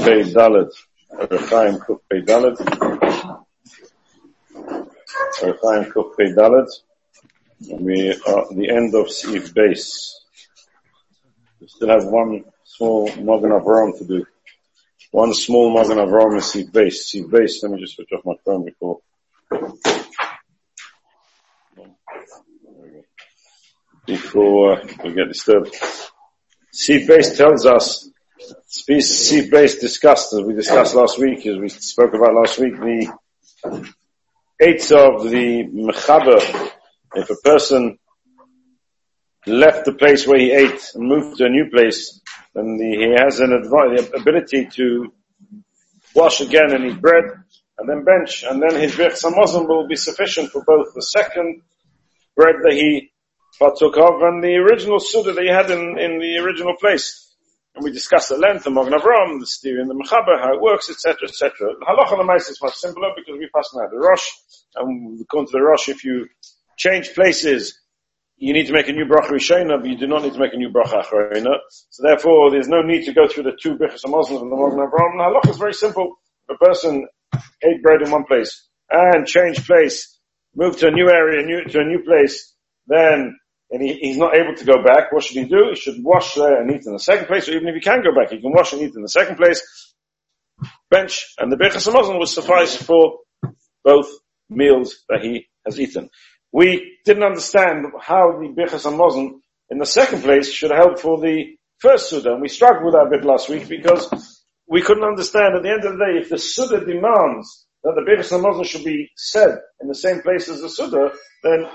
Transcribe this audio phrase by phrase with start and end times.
[0.00, 0.72] Kuf Pei Dalet,
[1.12, 1.78] Rechaim
[5.92, 6.68] Kuf Pei Dalet.
[7.68, 10.12] We are at the end of Sif Beis.
[11.60, 14.24] We still have one small Magen Avraham to do.
[15.10, 16.94] One small Magen Avraham is Sif Beis.
[16.94, 19.00] Sif Beis, let me just switch off my phone before.
[24.06, 25.74] Before uh, we get disturbed.
[26.72, 28.09] Sif Beis tells us
[28.68, 33.12] Seed based discussed, as we discussed last week, as we spoke about last week, the
[34.60, 36.70] eights of the mechaber.
[37.14, 37.98] If a person
[39.46, 42.20] left the place where he ate and moved to a new place,
[42.54, 45.12] then the, he has an adv- ability to
[46.14, 47.24] wash again and eat bread
[47.78, 51.62] and then bench, and then his birch Muslim will be sufficient for both the second
[52.36, 53.10] bread that he
[53.58, 57.29] partook of and the original suda that he had in, in the original place.
[57.80, 60.60] And we discuss the length of Magen Avram, the steer and the Mechaber, how it
[60.60, 61.50] works, etc., etc.
[61.80, 64.28] Halacha Lamais is much simpler because we pass now the Rosh,
[64.76, 66.28] and come to the Rosh, if you
[66.76, 67.80] change places,
[68.36, 70.52] you need to make a new bracha rishona, but you do not need to make
[70.52, 71.56] a new bracha acharona.
[71.88, 74.80] So therefore, there's no need to go through the two brichas Muslims and the Magen
[74.80, 75.16] Avram.
[75.16, 76.18] The halacha is very simple.
[76.50, 77.08] A person
[77.64, 80.18] ate bread in one place and changed place,
[80.54, 82.54] moved to a new area, new, to a new place,
[82.88, 83.38] then
[83.70, 85.68] and he, he's not able to go back, what should he do?
[85.70, 88.02] He should wash there and eat in the second place, or even if he can
[88.02, 89.62] go back, he can wash and eat in the second place.
[90.90, 93.18] Bench, and the Birchas Hamazon will suffice for
[93.84, 94.08] both
[94.48, 96.10] meals that he has eaten.
[96.52, 99.40] We didn't understand how the Birchas Hamazon
[99.70, 103.06] in the second place should help for the first Suda, and we struggled with that
[103.06, 106.28] a bit last week because we couldn't understand at the end of the day if
[106.28, 110.60] the Suda demands that the Birchas Hamazon should be said in the same place as
[110.60, 111.12] the Suda,
[111.42, 111.66] then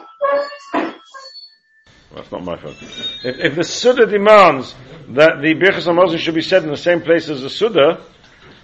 [2.15, 2.75] that's not my fault.
[3.23, 4.73] If, if the Suda demands
[5.09, 8.01] that the Birchas HaMozin should be said in the same place as the Suda,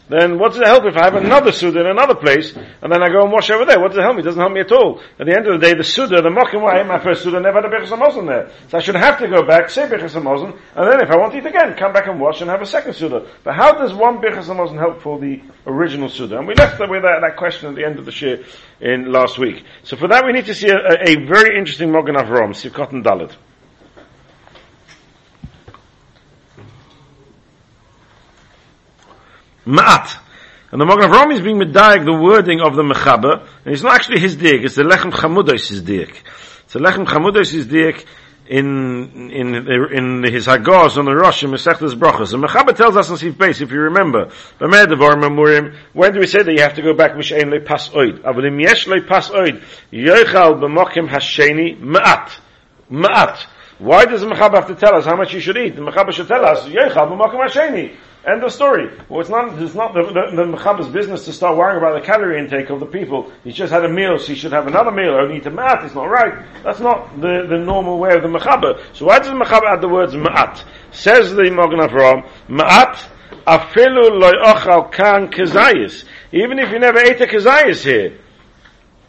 [0.10, 3.02] then what does it help if I have another Suda in another place, and then
[3.02, 3.80] I go and wash over there?
[3.80, 4.22] What does it help me?
[4.22, 5.02] It doesn't help me at all.
[5.20, 7.66] At the end of the day, the Suda, the Mokim my first Suda, never had
[7.66, 8.52] a Birchas HaMozin there.
[8.70, 11.34] So I should have to go back, say Birchas HaMozin, and then if I want
[11.34, 13.28] to eat again, come back and wash and have a second Suda.
[13.44, 16.38] But how does one Birchas HaMozin help for the original Suda?
[16.38, 18.44] And we left with that, that question at the end of the shir
[18.80, 19.64] in last week.
[19.84, 22.92] So for that we need to see a, a, a very interesting Mogan Avram, Sivkot
[22.92, 23.36] and Dalit.
[29.66, 30.18] Ma'at.
[30.72, 33.96] And the Magen Avraham is being medayik the wording of the Mechaber, and it's not
[33.96, 36.24] actually his dik, it's the Lechem Chamudos his dik.
[36.68, 38.06] So Lechem Chamudos his dik
[38.48, 39.56] in, in,
[39.94, 42.32] in his Hagos on the Rosh in Mesechtes Brachos.
[42.32, 44.30] The Mechaber tells us on Sif Beis, if you remember,
[44.60, 48.20] when do we say that you have to go back Mishain le pas oid?
[48.20, 49.62] Avodim yesh le pas oid,
[49.92, 52.30] yoichal b'mokim hasheni ma'at.
[52.92, 53.46] Ma'at.
[53.80, 55.76] Why does the Mechaber have to tell us how much you should eat?
[55.76, 57.96] The Mechaber should tell us, yoichal b'mokim hasheni.
[58.26, 58.96] End of story.
[59.10, 62.40] Well, it's not, it's not the, the, the business to start worrying about the calorie
[62.40, 63.32] intake of the people.
[63.44, 65.84] He just had a meal, so he should have another meal, or need to ma'at,
[65.86, 66.46] it's not right.
[66.64, 68.80] That's not the, the normal way of the Mechaber.
[68.94, 70.64] So why does the Mechaber add the words ma'at?
[70.92, 73.04] Says the Magen Avraham, ma'at
[73.48, 76.06] afilu kan kezayis.
[76.32, 78.20] Even if you never ate a kezayis here,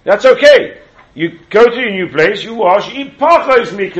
[0.04, 0.81] that's okay.
[1.14, 3.90] You go to your new place, you wash, you eat pachos mi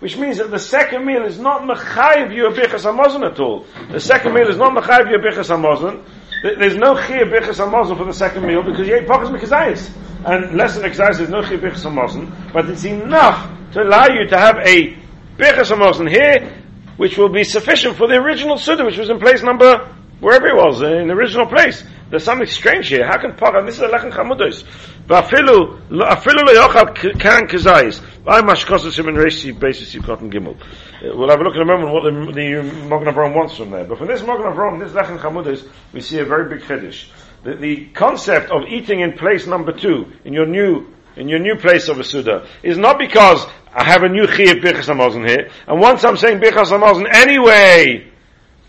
[0.00, 3.64] which means that the second meal is not mechayiv you a bichas hamazon at all.
[3.92, 6.04] The second meal is not mechayiv you a bichas hamazon.
[6.42, 9.92] There's no chiyah bichas hamazon for the second meal because you ate pachas mikazayis.
[10.24, 12.52] And less than exercise, there's no chiyah bichas hamazon.
[12.52, 14.96] But it's enough to allow you to have a
[15.36, 16.52] bichas hamazon here,
[16.96, 19.88] which will be sufficient for the original suda, which was in place number
[20.18, 21.84] wherever it was, in the original place.
[22.10, 23.06] There's something strange here.
[23.06, 24.64] How can Pachas, this is a Lechem Chamudos.
[25.08, 28.00] Afilu, afilu leyochal kan kazayis.
[28.26, 30.54] I mashkosa sim in reisi basis you've gotten gimel.
[30.54, 33.70] Uh, we'll have a look in a moment what the, the of Rome wants from
[33.70, 33.84] there.
[33.84, 37.08] But from this Morgan of Rome, this Lechem Chamudos, we see a very big chiddush.
[37.42, 40.86] The, the concept of eating in place number two, in your new
[41.16, 44.62] in your new place of a Suda, is not because I have a new Chiyah
[44.62, 48.11] Birchas Hamazon here, and once I'm saying Birchas Hamazon anyway,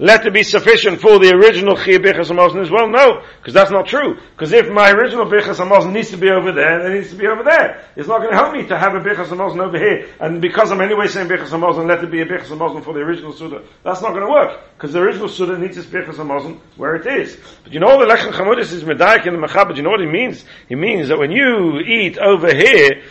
[0.04, 2.90] let it be sufficient for the original Chiyah Bichas Hamazon as well?
[2.90, 4.20] No, because that's not true.
[4.32, 7.16] Because if my original Bichas Hamazon needs to be over there, then it needs to
[7.16, 7.88] be over there.
[7.96, 10.74] It's not going to help me to have a Bichas Hamazon over here, and because
[10.74, 13.64] I'm anyway saying Bichas Hamazon, let it be a Bichas Hamazon for the original Suda.
[13.86, 17.08] That's not going to work, because the original Suda needs its Bichas Hamazon where it
[17.08, 17.38] is.
[17.64, 20.06] But you know the Lechem Chamudis is Medaik in the Mechab, you know what he
[20.06, 20.44] means?
[20.68, 23.04] He means that when you eat over here,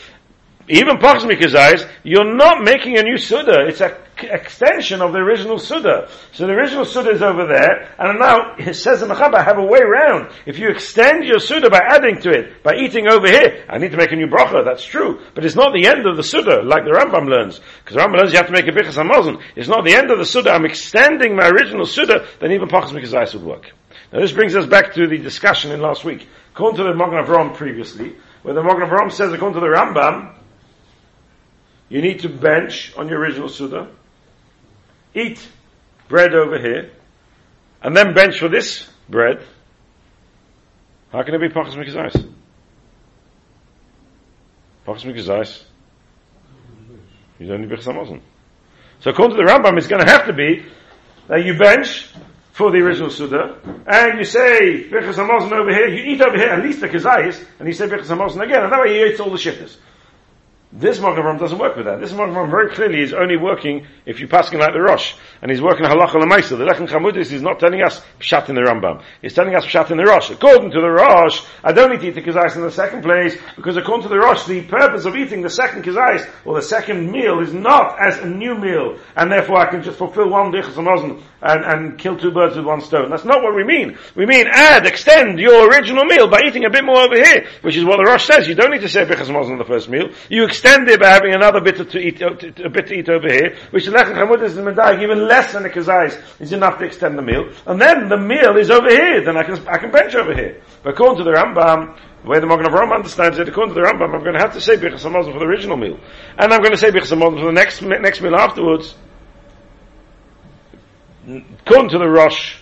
[0.69, 3.67] even Pachs Mikazais, you're not making a new Suda.
[3.67, 6.09] It's a extension of the original Suda.
[6.33, 9.59] So the original Suda is over there, and now it says in Mechaba, I have
[9.59, 10.33] a way around.
[10.47, 13.91] If you extend your Suda by adding to it, by eating over here, I need
[13.91, 15.21] to make a new bracha, that's true.
[15.35, 17.61] But it's not the end of the Suda, like the Rambam learns.
[17.85, 19.43] Because Rambam learns you have to make a Bichas Hamazon.
[19.57, 22.91] It's not the end of the Suda, I'm extending my original Suda, then even Pachas
[22.91, 23.73] Mikazais would work.
[24.13, 26.29] Now this brings us back to the discussion in last week.
[26.53, 30.35] According to the Magen Avram previously, where the Magen Avram says, according to the Rambam,
[31.89, 33.89] you need to bench on your original Suda,
[35.15, 35.47] eat
[36.09, 36.91] bread over here,
[37.83, 39.43] and then bench for this bread.
[41.11, 42.33] How can it be Pachas Mikazais?
[44.87, 45.63] Pachas Mikazais.
[47.39, 48.21] He's only Bichas
[49.01, 50.65] So according to the Rambam, it's going to have to be
[51.29, 52.09] that you bench
[52.53, 56.63] for the original Suda, and you say Bichas over here, you eat over here at
[56.63, 59.39] least the Kazais, and you say Bichas again, and that way he eats all the
[59.39, 59.79] shifters.
[60.75, 62.01] This Magen doesn't work with that.
[62.01, 65.51] This Magen very clearly is only working if you pass him like the Rosh, and
[65.51, 66.57] he's working halacha lemaisa.
[66.57, 69.03] The Lechem Chamudis is not telling us pshat in the Rambam.
[69.21, 70.31] He's telling us pshat in the Rosh.
[70.31, 73.37] According to the Rosh, I don't need to eat the kizais in the second place
[73.55, 77.13] because according to the Rosh, the purpose of eating the second kizais or the second
[77.13, 80.79] meal is not as a new meal, and therefore I can just fulfill one dichas
[80.79, 83.11] and, and kill two birds with one stone.
[83.11, 83.99] That's not what we mean.
[84.15, 87.77] We mean add, extend your original meal by eating a bit more over here, which
[87.77, 88.49] is what the Rosh says.
[88.49, 90.09] You don't need to say bichas on the first meal.
[90.31, 92.31] You extend extend it by having another bit to eat, uh,
[92.65, 95.67] a bit to eat over here, which the lechem chamud is medayik even less than
[95.67, 99.25] a kazais is enough to extend the meal, and then the meal is over here.
[99.25, 100.63] Then I can I can bench over here.
[100.85, 103.87] But according to the Rambam, the way the Magen Avraham understands it, according to the
[103.87, 105.99] Rambam, I'm going to have to say Birchas Hamazon for the original meal,
[106.39, 108.95] and I'm going to say Birchas Hamazon for the next next meal afterwards.
[111.27, 112.57] According to the Rosh,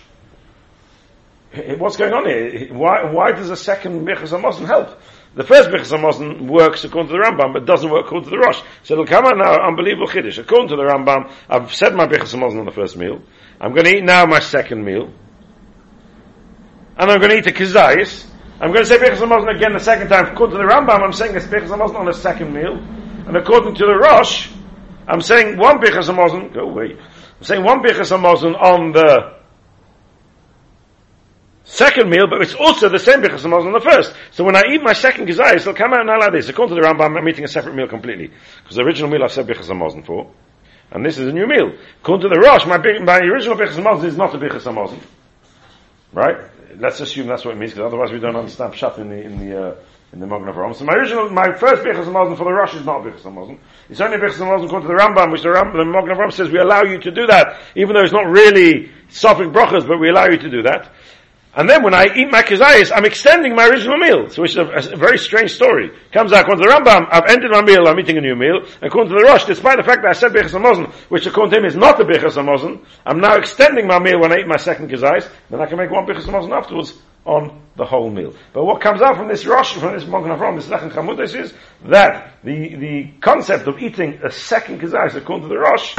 [1.77, 2.73] what's going on here?
[2.73, 4.99] Why why does a second Birchas help?
[5.33, 8.61] The first Birchas works according to the Rambam, but doesn't work according to the Rosh.
[8.83, 10.37] So it'll come out now, unbelievable Chiddush.
[10.37, 13.21] According to the Rambam, I've said my Birchas on the first meal.
[13.59, 15.09] I'm going to eat now my second meal.
[16.97, 18.25] And I'm going to eat a Kizayis.
[18.59, 20.33] I'm going to say Birchas again the second time.
[20.33, 22.77] According to the Rambam, I'm saying this Birchas Hamazon on the second meal.
[23.25, 24.49] And according to the Rosh,
[25.07, 26.97] I'm saying one Birchas go away.
[26.97, 29.40] I'm saying one Birchas on the
[31.71, 34.13] second meal, but it's also the same bichas on the first.
[34.31, 36.49] So when I eat my second gizayis, it'll come out now like this.
[36.49, 38.29] According to the Rambam, I'm eating a separate meal completely.
[38.61, 40.29] Because the original meal I've said bichas hamazon for.
[40.91, 41.71] And this is a new meal.
[42.01, 44.99] According to the Rosh, my, my original hamazon is not a bichas hamazon.
[46.11, 46.37] Right?
[46.77, 49.39] Let's assume that's what it means, because otherwise we don't understand pshat in the, in
[49.39, 49.75] the, uh,
[50.13, 50.75] in the Magen Avraham.
[50.75, 53.57] So my original, my first Bichas Hamazon for the Rosh is not Hamazon.
[53.89, 56.49] It's only Bichas Hamazon according to the Rambam, which the, Rambam, the Magen Avraham says
[56.49, 60.09] we allow you to do that, even though it's not really Sophic Brachas, but we
[60.09, 60.91] allow you to do that.
[61.53, 64.57] And then when I eat my kizayis, I'm extending my original meal, so which is
[64.57, 65.91] a, a, very strange story.
[66.13, 68.61] Comes out, according to the Rambam, I've ended my meal, I'm eating a new meal.
[68.81, 71.57] According to the Rosh, despite the fact that I said Bechas Hamazon, which according to
[71.57, 74.55] him is not a Bechas Hamazon, I'm now extending my meal when I eat my
[74.55, 78.33] second kizayis, then I can make one Bechas Hamazon afterwards on the whole meal.
[78.53, 81.53] But what comes out from this Rosh, from this Magen Avram, this Lechem Chamudes is
[81.83, 85.97] that the, the concept of eating a second kizayis, according to the Rosh,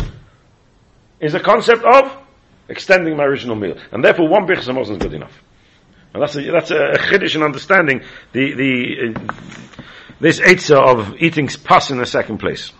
[1.20, 2.21] is a concept of
[2.68, 3.76] extending my original meal.
[3.90, 5.32] And therefore one Bechas Hamazon is good enough.
[6.14, 9.82] And that's a, that's a chiddush in understanding the, the, uh,
[10.20, 12.72] this etza of eating pus in the second place.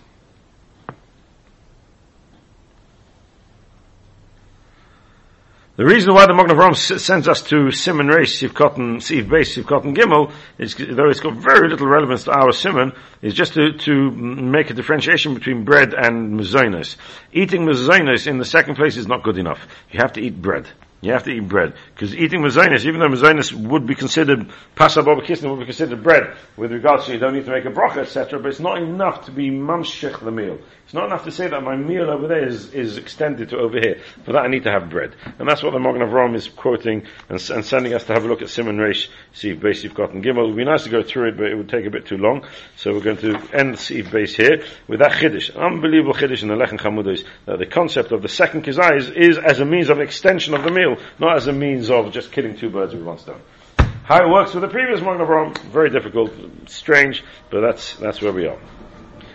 [5.75, 9.57] The reason why the Magen Avraham sends us to Simon Reish, Siv Cotton, Siv Beis,
[9.57, 12.93] Siv Cotton Gimel, is, though it's got very little relevance to our Simon,
[13.23, 16.97] is just to, to make a differentiation between bread and mezainis.
[17.33, 19.67] Eating mezainis in the second place is not good enough.
[19.91, 20.69] You have to eat bread.
[21.03, 21.75] You have to eat bread.
[21.95, 26.37] Because eating mazonis, even though mazonis would be considered, pasab kisna would be considered bread,
[26.57, 29.25] with regards to you don't need to make a bracha, etc., but it's not enough
[29.25, 30.59] to be mamshech the meal.
[30.93, 33.81] It's not enough to say that my meal over there is, is extended to over
[33.81, 34.03] here.
[34.27, 35.17] For that I need to have bread.
[35.39, 38.29] And that's what the Magen Avraham is quoting and, and, sending us to have a
[38.29, 40.45] look at Simon Reish, Siv Siv Cotton Gimel.
[40.45, 42.19] It would be nice to go through it, but it would take a bit too
[42.19, 42.45] long.
[42.77, 45.57] So we're going to end Siv Beis here with that Chiddush.
[45.57, 49.39] Unbelievable Chiddush in the Lechem Chamudos, that the concept of the second Kizai is, is
[49.39, 52.55] as a means of extension of the meal not as a means of just killing
[52.55, 53.41] two birds with one stone.
[53.79, 56.33] How it works with the previous Magen Avraham, very difficult,
[56.67, 58.59] strange, but that's, that's where we are.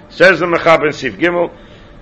[0.09, 1.51] Says the Mechab in Sif Gimel,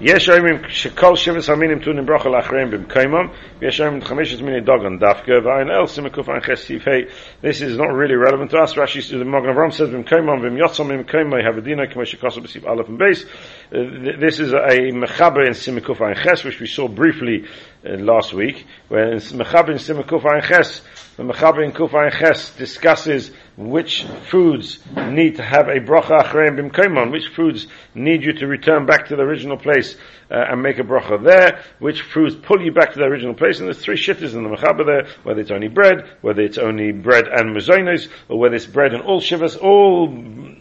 [0.01, 3.27] יש אומרים שכל שבס המינים טונים ברכה לאחריהם במקיימם,
[3.59, 7.05] ויש אומרים חמשת מיני דוגן דווקא, ואין אל סימקוף אין חסיף היי.
[7.43, 8.75] This is not really relevant to us.
[8.75, 13.27] Rashi, the Magen Avraham says במקיימם, ומיוצם במקיימם have כמו שכוסו בסעיף א' ובייס.
[13.73, 17.45] This is a mechaber in Simikuf Ein Ches, which we saw briefly
[17.85, 20.81] uh, last week, where in mechaber in Simikuf Ein Ches,
[21.17, 26.60] the mechaber in Kuf Ein Ches discusses which foods need to have a bracha achreim
[26.60, 29.96] bimkaimon, which foods need you to return back to the original place
[30.30, 33.60] uh, and make a bracha there, which foods pull you back to the original place,
[33.60, 36.92] and there's three shittas in the mechaber there, whether it's only bread, whether it's only
[36.92, 40.08] bread and mezainos, or whether it's bread and all shivas, all,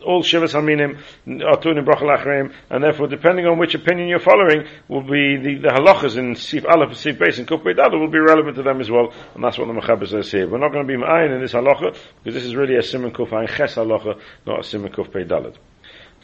[0.04, 0.98] all Shivas Haminim
[1.44, 5.68] are Tunim Brachal and therefore depending on which opinion you're following will be the, the
[5.68, 9.12] halachas in Sif Aleph, Sif Beis and Beit will be relevant to them as well,
[9.34, 10.48] and that's what the Mechaber says here.
[10.48, 13.10] We're not going to be Ma'ayin in this halacha, because this is really a Simon
[13.10, 15.56] Kuf Ayin Ches halacha, not Simon Kuf Beit Dalet.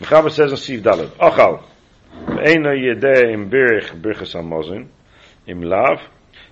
[0.00, 1.62] Mechaber says in Sif Dalet, Achal,
[2.12, 4.88] Eina Yedeh im Birich Birchas HaMozin,
[5.46, 6.00] im Lav,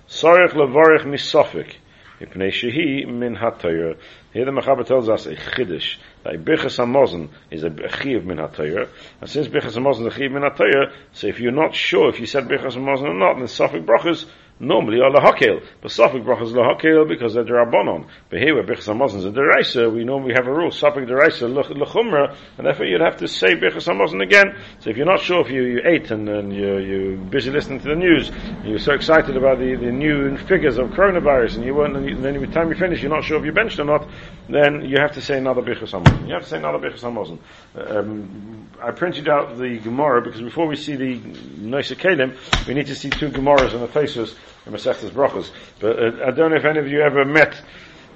[0.07, 1.75] Sorich Levorich Misofik,
[2.19, 3.97] Ipnei Shehi Min HaTayr.
[4.33, 8.87] Here the Mechaber tells us a Chiddush, that Birchas HaMozin is a Chiv Min HaTayr,
[9.21, 12.19] and since Birchas HaMozin is a Chiv Min HaTayr, so if you're not sure if
[12.19, 14.25] you said Birchas HaMozin or not, then Sofik Brachas
[14.59, 18.07] normally are lahakel, but Safik brachas lahakel because they're derabanon.
[18.29, 21.47] But here where Birchas Hamazon is a deraisa, we normally have a rule, Safik deraisa
[21.51, 24.57] lechumra, and therefore you'd have to say Birchas Hamazon again.
[24.79, 27.79] So if you're not sure if you, you ate and, and you're, you're busy listening
[27.79, 28.31] to the news,
[28.63, 32.39] you're so excited about the, the new figures of coronavirus, and you weren't, and then
[32.39, 34.07] by the time you finish, you're not sure if you benched or not,
[34.49, 36.27] then you have to say another Birchas Hamazon.
[36.27, 37.39] You have to say another Birchas Hamazon.
[37.75, 41.15] Um, I printed out the Gemara because before we see the
[41.57, 42.35] Noisa Kalim,
[42.67, 44.35] we need to see two Gemaras and the faces
[44.65, 45.49] in Masechtas Brachos.
[45.79, 47.61] But uh, I don't know if any of you ever met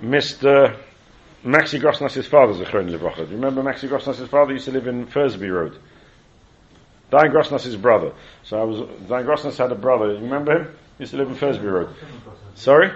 [0.02, 0.78] Mr.
[1.44, 3.26] Maxi Grossnass's father, Zechron Livracha.
[3.26, 5.78] Do you remember Maxi Grossnass's father used to live in Fursby Road?
[7.12, 8.14] Dayan Grossnass's brother.
[8.44, 10.14] So I was, Dayan Grossnass had a brother.
[10.14, 10.76] You remember him?
[10.98, 11.90] He used to live in Fursby Road.
[12.56, 12.92] Sorry?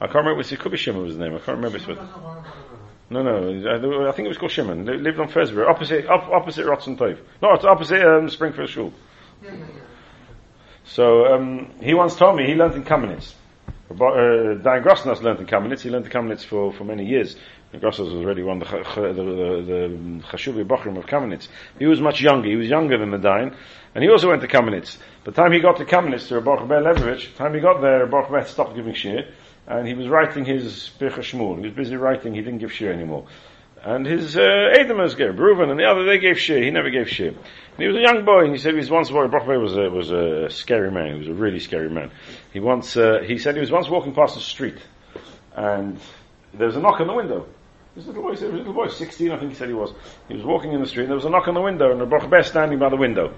[0.00, 1.34] I can't remember, it could be Shimon was his name.
[1.34, 1.78] I can't remember.
[1.78, 1.86] His
[3.10, 4.84] no, no, I think it was called Shimon.
[4.84, 7.18] They lived on Fursby Road, opposite, op, opposite Rotzen Tov.
[7.42, 8.92] No, it's opposite um, Springfield Shul.
[9.42, 9.83] Yeah, yeah, yeah.
[10.84, 13.34] So um, he once told me he learned in Kamenitz.
[13.90, 15.80] Uh, Dayan Grossnass learned in Kamenitz.
[15.80, 17.36] He learned in Kamenitz for, for many years.
[17.72, 21.48] And Grossnass was already one of the, the, the, the Chashuvi Bochrim of Kamenitz.
[21.78, 22.48] He was much younger.
[22.48, 23.54] He was younger than the Dayan.
[23.94, 24.98] And he also went to Kamenitz.
[25.24, 28.06] By the time he got to Kamenitz, to Rabbi Ben the time he got there,
[28.06, 29.28] Rabbi stopped giving shir.
[29.66, 31.56] And he was writing his Shmuel.
[31.56, 32.34] He was busy writing.
[32.34, 33.26] He didn't give shir anymore.
[33.84, 36.62] And his uh, Edemas gave, Reuven and the other, they gave shir.
[36.62, 37.28] He never gave shir.
[37.28, 39.76] And he was a young boy, and he said he was once, Boruch Ber was
[39.76, 41.12] a, was a scary man.
[41.12, 42.10] He was a really scary man.
[42.50, 44.78] He once, uh, he said he was once walking past the street,
[45.54, 46.00] and
[46.54, 47.46] there was a knock on the window.
[47.94, 49.92] This little boy, was a little boy, 16 I think he said he was.
[50.28, 52.10] He was walking in the street, and there was a knock on the window, and
[52.10, 53.34] Rabbi standing by the window.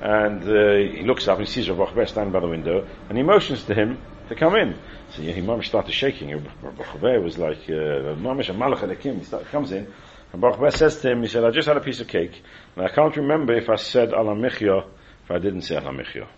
[0.00, 3.24] And uh, he looks up and he sees Rabbi standing by the window, and he
[3.24, 3.98] motions to him
[4.30, 4.76] to come in.
[5.10, 6.30] So yeah, he started shaking.
[6.62, 9.18] Rabbi was like, uh, Mamish a malach alekim.
[9.18, 9.92] He start, comes in,
[10.32, 12.40] and Baruch says to him, he said, I just had a piece of cake,
[12.76, 14.86] and I can't remember if I said alamichya,
[15.24, 16.28] if I didn't say alamichya.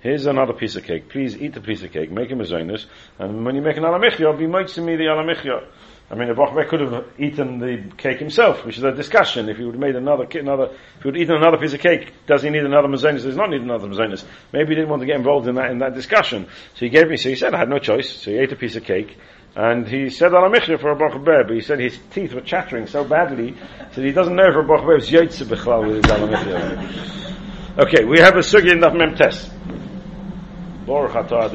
[0.00, 1.08] Here's another piece of cake.
[1.08, 2.84] Please eat the piece of cake, make him a zonus,
[3.18, 5.64] and when you make an alamichya, be to me the alamichya.
[6.12, 9.48] I mean, Baruch could have eaten the cake himself, which is a discussion.
[9.48, 12.12] If he would have made another, another, if he would eaten another piece of cake,
[12.26, 13.22] does he need another mazonis?
[13.22, 14.22] Does not need another mazonis?
[14.52, 16.48] Maybe he didn't want to get involved in that, in that discussion.
[16.74, 18.10] So he gave me, so he said, I had no choice.
[18.10, 19.16] So he ate a piece of cake,
[19.56, 22.86] and he said al Amichya for a Baruch but he said his teeth were chattering
[22.86, 23.52] so badly
[23.94, 28.18] that he doesn't know if a Baruch was Yotze Bechlal with his al Okay, we
[28.18, 29.50] have a sugi in that Memtes.
[30.84, 31.50] Baruch atah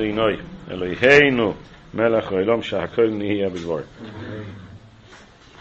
[1.93, 3.85] Melech Olam Shahakol.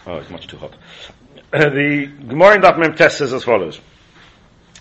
[0.07, 0.75] Oh, it's much too hot.
[1.51, 3.81] the Gemara in Daf Mem Tes says as follows.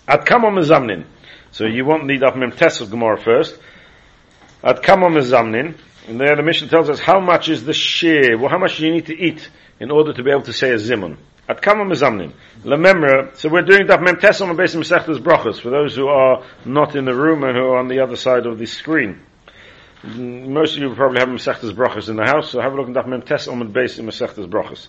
[0.06, 1.04] At Kamo Mezamnin.
[1.50, 3.58] So you want the Daf Mem Tes of Gemara first.
[4.62, 5.76] At Kamo Mezamnin.
[6.08, 8.86] And there the mission tells us how much is the share, well, how much do
[8.86, 9.48] you need to eat
[9.80, 11.16] in order to be able to say a zimun.
[11.48, 12.32] At Kamo Mezamnin.
[12.62, 16.44] Lememra, so we're doing Daf Mem the basis of Mesechtas Brachas, for those who are
[16.64, 19.20] not in the room and who are on the other side of the screen.
[20.06, 22.94] Most of you probably have Masechtas Brachas in the house, so have a look at
[22.94, 24.86] Daf Mem Tes the base in Masechtas Brachas.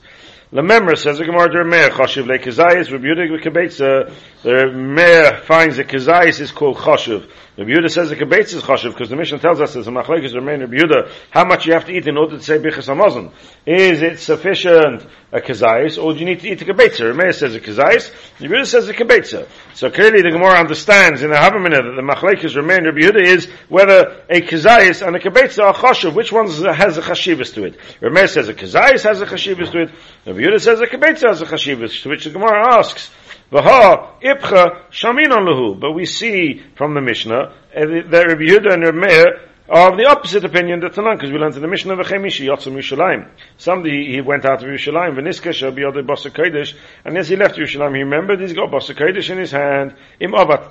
[0.49, 4.13] The member says the Gemara der Meir Choshev le Kazayis Rebudik v'Kebetza.
[4.43, 7.29] The Meir finds that Kazayis is called Choshev.
[7.57, 10.33] The Yehuda says the Kebetza is Choshev because the mission tells us there's a Machlekes
[10.35, 13.33] remain Rabbi Yehuda how much you have to eat in order to say Bichas Hamazon.
[13.65, 17.13] Is it sufficient a Kazayis or do you need to eat a Kebetza?
[17.13, 18.13] Meir says a Kazayis.
[18.37, 19.49] The Yehuda says a Kebetza.
[19.73, 23.49] So clearly the Gemara understands in the Havamina that the Machlekes remain Rabbi Yehuda is
[23.67, 26.13] whether a Kazayis and a Kebetza are Choshev.
[26.13, 27.77] Which one has a Chashivas to it?
[28.01, 30.37] Meir says a Kazayis has a Chashivas to it.
[30.38, 33.10] Rabbi Yehuda says a Kibetza has a chashivas, to which the Gemara asks,
[33.51, 35.79] V'ha ipcha shaminon lehu.
[35.79, 39.98] But we see from the Mishnah uh, that Rabbi Yehuda and Rabbi Meir are of
[39.98, 43.29] the opposite opinion that Tanan, because we learned in the Mishnah of Chemishi Yotzim Yerushalayim.
[43.58, 47.56] Somebody he went out of Yerushalayim, Veniska shall be other Kodesh, and as he left
[47.56, 49.96] Yerushalayim, he remembered he's got Basa Kodesh in his hand.
[50.20, 50.70] Im Avat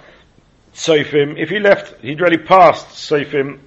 [0.75, 1.43] Soifim.
[1.43, 3.59] If he left, he'd already passed Soifim.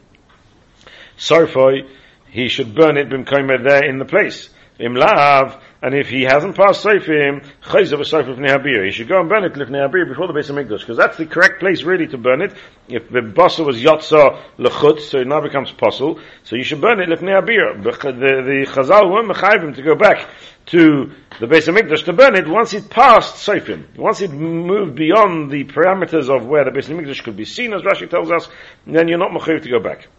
[1.17, 1.89] Sorfoi,
[2.29, 4.49] he should burn it b'mkoimer there in the place.
[4.79, 8.85] Im lav, and if he hasn't passed Seifim, Chayzav Seifim Lifnei Habir.
[8.85, 11.17] He should go and burn it Lifnei Habir before the base of Mikdash, because that's
[11.17, 12.53] the correct place really to burn it.
[12.89, 16.99] If the Basa was Yotza Lechut, so it now becomes Puzzle, so you should burn
[16.99, 17.81] it Lifnei Habir.
[17.81, 20.27] The, the, the Chazal were Mechayvim to go back
[20.67, 23.95] to the base of Mikdash to burn it once it passed Seifim.
[23.95, 27.73] Once it moved beyond the parameters of where the base of Mikdash could be seen,
[27.73, 28.49] as Rashi tells us,
[28.85, 30.09] then you're not Mechayiv to go back.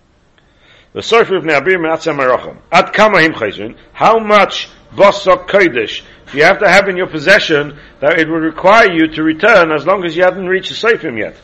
[0.94, 2.56] The Sofer of Ne'abir Me'atzah Maracham.
[2.72, 7.78] At Kamahim Chayzun, how much Bosok Kodesh do you have to have in your possession
[8.00, 11.18] that it would require you to return as long as you hadn't reached the Seifim
[11.18, 11.36] yet?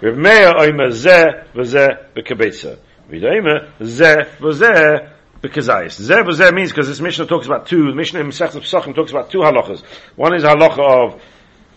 [0.00, 2.78] Rav Meir Oimer Zeh V'Zeh B'Kebetza.
[3.08, 6.00] V'Oimer Zeh V'Zeh B'Kazayis.
[6.00, 9.30] Zeh V'Zeh means because this Mishnah talks about two, the Mishnah in Pesachim talks about
[9.30, 9.84] two halachas.
[10.16, 11.22] One is halacha of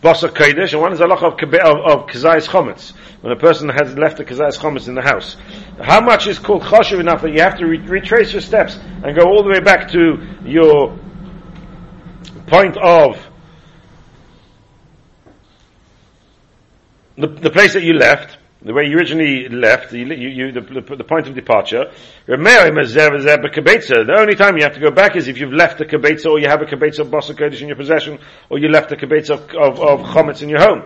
[0.01, 2.93] Basa Kodesh, and one is halacha of, of, of Kazayis Chometz.
[3.22, 5.38] When a person has left the Kazayis Chometz in the house.
[5.79, 9.15] How much is called Choshev enough that you have to re- retrace your steps and
[9.15, 10.98] go all the way back to your
[12.48, 13.15] point of
[17.17, 20.96] the, the place that you left, the way you originally left, you, you, the, the,
[20.98, 21.86] the, point of departure.
[22.27, 26.39] The only time you have to go back is if you've left a kibetza or
[26.39, 29.32] you have a kibetza of Basa Kodesh in your possession or you left a kibetza
[29.32, 30.84] of, of, of Chometz in your home.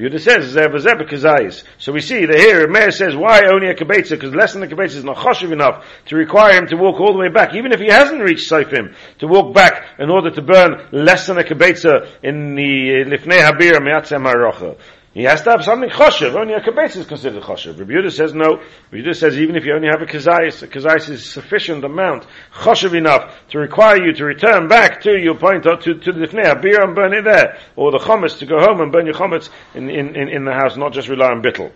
[0.00, 0.72] Yehuda says Zev
[1.06, 1.62] Kazais.
[1.76, 4.66] So we see that here Meir says why only a kibetza because less than a
[4.66, 7.72] kibetza is not choshev enough to require him to walk all the way back, even
[7.72, 11.42] if he hasn't reached Seifim, to walk back in order to burn less than a
[11.42, 14.78] kibetza in the eh, Lifnei Habir Me'atzem Harocha.
[15.12, 16.34] He has to have something choshev.
[16.36, 17.78] Only a kibetz is considered choshev.
[17.78, 18.58] Rabbi Yehuda says no.
[18.92, 22.26] Rabbi Yehuda says even if you only have a kazayis, a kazayis is sufficient amount,
[22.52, 26.62] choshev enough to require you to return back to your point, to, to the lifnei,
[26.62, 29.50] beer and burn it there, or the chometz to go home and burn your chometz
[29.74, 31.72] in, in, in, in the house, not just rely on bittel.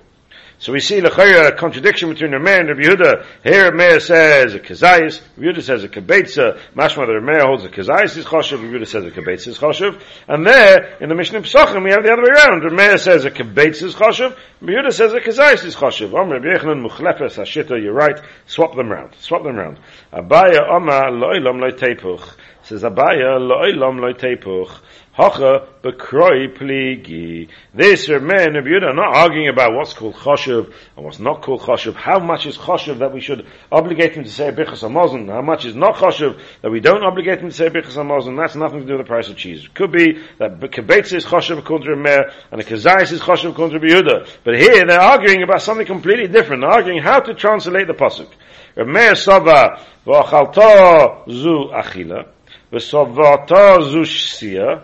[0.64, 3.26] So we see a contradiction between Rameir and Rabbi Yehuda.
[3.42, 6.58] Here Rameir says a kazayis, Rabbi Yehuda says a kibetza.
[6.74, 10.00] Mashma the Rameir holds a kazayis is choshev, Rabbi Yehuda says a kibetza is choshev.
[10.26, 12.62] And there, in the Mishnah Pesachim, we have the other way around.
[12.62, 16.18] Rameir says a kibetza is choshev, Rabbi Yehuda says a kazayis is choshev.
[16.18, 18.18] Om Rabbi Yechanan muchlefes hashita, you're right.
[18.46, 19.14] Swap them round.
[19.18, 19.78] Swap them round.
[20.14, 22.26] Abaya Oma lo'ilam lo'i tepuch.
[22.62, 24.80] Says Abaya lo'ilam lo'i tepuch.
[25.16, 27.48] Hacha bekroi pligi.
[27.72, 31.60] This man of Yehuda are not arguing about what's called choshev and what's not called
[31.60, 31.94] choshev.
[31.94, 35.30] How much is choshev that we should obligate him to say bichas hamazon?
[35.30, 38.36] How much is not choshev that we don't obligate him to say bichas hamazon?
[38.36, 39.66] That's nothing to do with the price of cheese.
[39.66, 43.50] It could be that kibetz is choshev according to Meir and a kazayis is choshev
[43.50, 44.28] according to Yehuda.
[44.42, 46.62] But here they're arguing about something completely different.
[46.62, 48.30] They're arguing how to translate the pasuk.
[48.76, 52.26] Meir sava v'achalta zu achila
[52.72, 54.82] v'savata zu shsia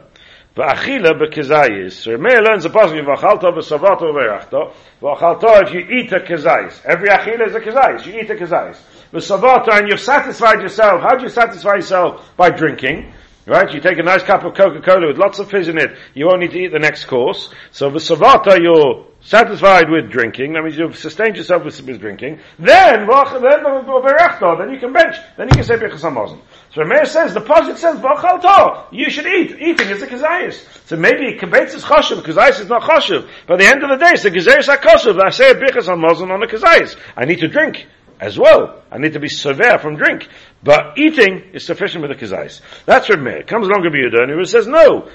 [0.57, 2.07] V'achila b'kezayis.
[2.07, 4.73] Remeir learns the pasuk v'achalta v'savato v'erachta.
[5.01, 6.85] V'achalta if you eat a kezayis.
[6.85, 8.07] Every achila is a kezayis.
[8.07, 8.77] You eat a kezayis.
[9.13, 11.03] V'savato and you've satisfied yourself.
[11.03, 12.37] How do you satisfy yourself?
[12.37, 13.13] By drinking.
[13.47, 13.73] Right?
[13.73, 15.97] You take a nice cup of Coca-Cola with lots of fizz in it.
[16.15, 17.53] You won't need to eat the next course.
[17.71, 20.55] So v'savata you're satisfied with drinking.
[20.55, 22.41] That means you've sustained yourself with, with drinking.
[22.59, 25.17] Then, then, you can bench.
[25.37, 26.39] Then you can say Birchas HaMazon.
[26.73, 29.57] So Meir says, the Pasuk says, V'achalto, you should eat.
[29.61, 30.87] Eating is a kazayis.
[30.87, 33.29] So maybe kibetz is choshev, kazayis is not choshev.
[33.49, 35.21] But at the end of the day, it's a kazayis hakoshev.
[35.21, 36.97] I say a bichas hamazon on a kazayis.
[37.17, 37.89] I need to drink
[38.21, 38.85] as well.
[38.89, 40.29] I need to be severe from drink.
[40.63, 42.61] But eating is sufficient with the kazayis.
[42.87, 43.43] That's what Meir.
[43.43, 45.11] Comes along Rabbi Yehuda and he says, no.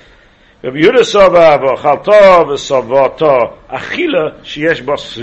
[0.62, 5.18] Rabbi Yehuda sova v'achalto v'savato achila sheyesh bas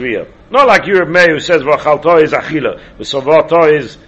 [0.51, 3.99] Not like you, Rabbi Meir, who says v'achalto is achila, v'savato is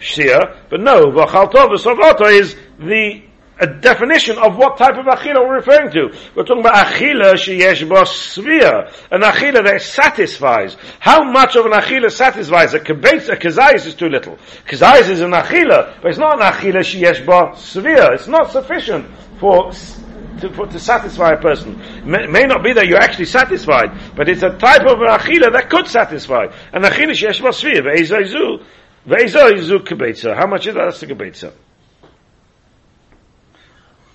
[0.00, 3.22] shia, but no, v'chalto v'savato is the
[3.60, 6.18] a definition of what type of achila we're referring to.
[6.34, 10.76] We're talking about achila sheyesh svia, an achila that satisfies.
[10.98, 12.72] How much of an achila satisfies?
[12.72, 14.38] A kibetz, a kazayis is too little.
[14.66, 18.14] Kazayis is an achila, but it's not an achila sheyesh svia.
[18.14, 19.06] It's not sufficient
[19.38, 19.72] for
[20.40, 21.78] to, for, to satisfy a person.
[22.02, 25.68] May, may, not be that you're actually satisfied, but it's a type of achila that
[25.68, 26.46] could satisfy.
[26.72, 28.64] An achila sheyesh svia,
[29.06, 30.36] Weizo is zu kebetsa.
[30.36, 31.52] How much is that's a kebetsa?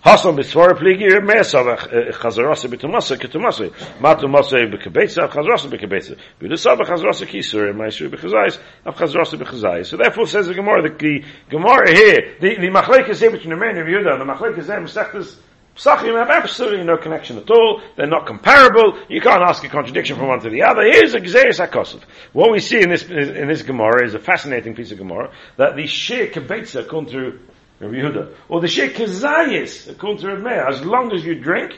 [0.06, 3.74] Hasan bis vor pflege ihr mehr so nach eh, mit eh, Thomas mit Thomas mit
[4.22, 8.60] Thomas mit Kebetsa Khazaras mit Kebetsa wir das aber Khazaras kisur mein sur mit Khazais
[8.84, 13.20] auf Khazaras mit Khazais so therefore says the gemara the gemara here the the machlekes
[13.24, 15.40] in between the men of Judah the machlekes in sectors
[15.76, 17.82] Psachim have absolutely no connection at all.
[17.98, 18.98] They're not comparable.
[19.10, 20.84] You can't ask a contradiction from one to the other.
[20.84, 22.02] Here's a Gzeis HaKosov.
[22.32, 25.76] What we see in this, in this Gemara is a fascinating piece of Gemara, that
[25.76, 27.40] the Shir Kebetza according to
[27.82, 31.74] Rabbi Yehuda, or the Shir Kezayis, according to Rabbi Meir, as long as you drink,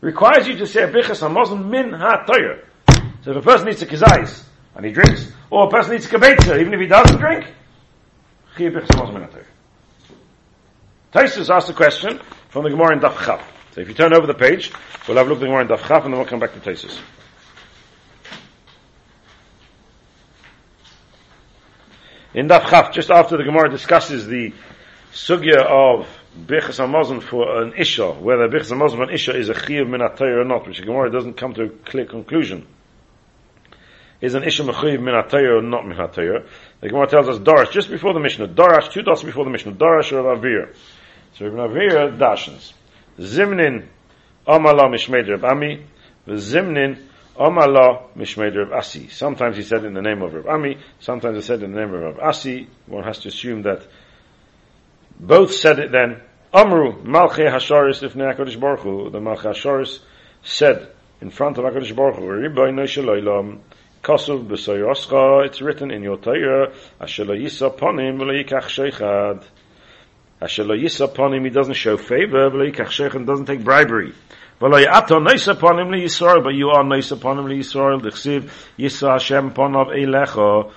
[0.00, 2.24] requires you to say a Bichas HaMoslim min ha
[3.22, 6.08] So if a person needs a Kezayis, and he drinks, or a person needs a
[6.08, 7.52] Kebetza, even if he doesn't drink,
[8.56, 9.44] Chiyuv Bichas Hamazon min Torah.
[11.12, 12.20] Tosfos asked a question
[12.54, 13.42] from the Gemara in Daf Chav.
[13.72, 14.70] So if you turn over the page,
[15.08, 16.52] we'll have a look at the Gemara in Daf Chav and then we'll come back
[16.52, 17.00] to Tosfos.
[22.32, 24.52] In Daf Chav, just after the Gemara discusses the
[25.12, 26.06] sugya of
[26.38, 30.00] Birchas Hamazon for an Isha, whether Birchas Hamazon for an Isha is a Chiyuv min
[30.00, 32.68] or not, which the Gemara doesn't come to a clear conclusion.
[34.20, 38.14] Is an Isha mechuyev min or not min The Gemara tells us Darash, just before
[38.14, 40.72] the Mishnah, Darash, two dots before the Mishnah, Darash or Avir.
[41.34, 42.72] So Rabbi Avir dashens.
[43.18, 43.86] Zimnin
[44.46, 45.84] Amala Mishmeid Reb Ami,
[46.28, 46.98] Zimnin
[47.36, 49.08] Amala Mishmeid Reb Asi.
[49.08, 51.92] Sometimes he said in the name of Reb Ami, sometimes he said in the name
[51.92, 52.68] of Reb Asi.
[52.86, 53.84] One has to assume that
[55.18, 56.20] both said it then.
[56.52, 59.12] Amru Malchei Hasharis Ifnei HaKadosh Baruch.
[59.12, 59.98] The Malchei Hasharis
[60.44, 60.88] said
[61.20, 63.58] in front of HaKadosh Baruch Hu, Ribono Shel Olam,
[64.04, 69.44] Kosov B'Soyoscha, it's written in your Torah, Asher Yisa Ponim V'Lo Yikach Sheichad.
[70.40, 74.12] Asher Lo Yisa him, he doesn't show favor, V'Lo Yikach Sheichad, doesn't take bribery.
[74.60, 79.12] V'Lo Yato Noisa Ponim Lo Yisrael, but you are Noisa Ponim Lo Yisrael, D'chsiv Yisa
[79.12, 80.72] Hashem Ponav Eilecha,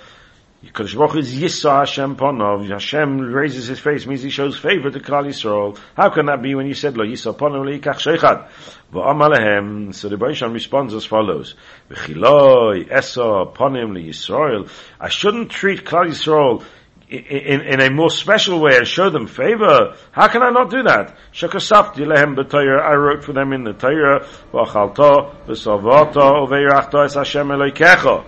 [0.65, 2.67] Kodesh Baruch is Yisa Hashem Ponov.
[2.67, 5.77] Hashem raises his face, means he shows favor to Klal Yisrael.
[5.95, 8.49] How can that be when you said Lo Yisa Ponov Leikach Sheichad?
[8.91, 9.93] V'amalehem.
[9.93, 11.55] So the Baruch responds as follows:
[11.89, 14.69] V'chiloi Esa Ponim Yisrael.
[14.99, 16.63] I shouldn't treat Klal Yisrael
[17.09, 19.95] in, in, a more special way and show them favor.
[20.11, 21.15] How can I not do that?
[21.33, 22.81] Shakasafti lehem b'Torah.
[22.81, 24.25] I wrote for them in the Torah.
[24.51, 28.25] V'achalta v'savata uveirachta es Hashem Elokecha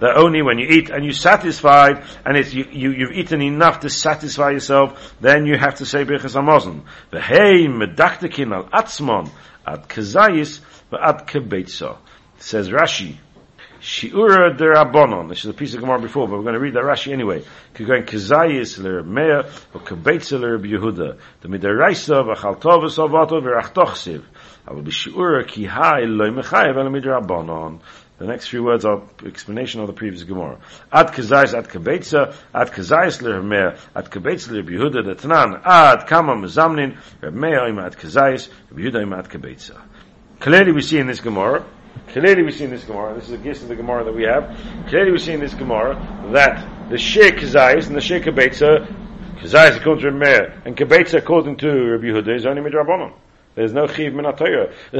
[0.00, 3.80] that only when you eat and you're satisfied, and it's, you, you, have eaten enough
[3.80, 6.82] to satisfy yourself, then you have to say Birchas Hamazon.
[7.12, 9.30] V'hei medaktekin al atzmon
[9.66, 11.98] ad kazayis v'ad kebeitza.
[12.38, 13.16] Says Rashi,
[13.80, 15.30] Shiura derabonon.
[15.30, 17.42] This is a piece of Gemara before, but we're going to read that Rashi anyway.
[17.72, 21.18] Going kazayis l'Rebmeya or kebeitza l'Reb Yehuda.
[21.40, 24.22] The midaraisa v'chaltov v'sovato v'rachtochsiv.
[24.68, 24.90] Will be
[25.50, 27.80] ki ha eloi mechayev el midrabanon.
[28.18, 30.58] The next few words are explanation of the previous Gemara.
[30.92, 37.70] Ad kazayis ad kabetza, ad kazayis le'remeya, ad kabetza le'bihuda detnan, ad kama mezamnin, remeya
[37.70, 39.80] im ad kazayis, bihuda im ad kabetza.
[40.38, 41.64] Clearly we see in this Gemara,
[42.08, 44.24] clearly we see in this Gemara, this is a gist of the Gemara that we
[44.24, 44.56] have,
[44.88, 45.94] clearly we see in this Gemara
[46.32, 48.86] that the Sheh kazayis and the Sheh kabetza,
[49.40, 53.12] kazayis according to Remeya, and kabetza according to Rabbi Yehuda is only midrabanon.
[53.56, 54.36] There's no chiv min The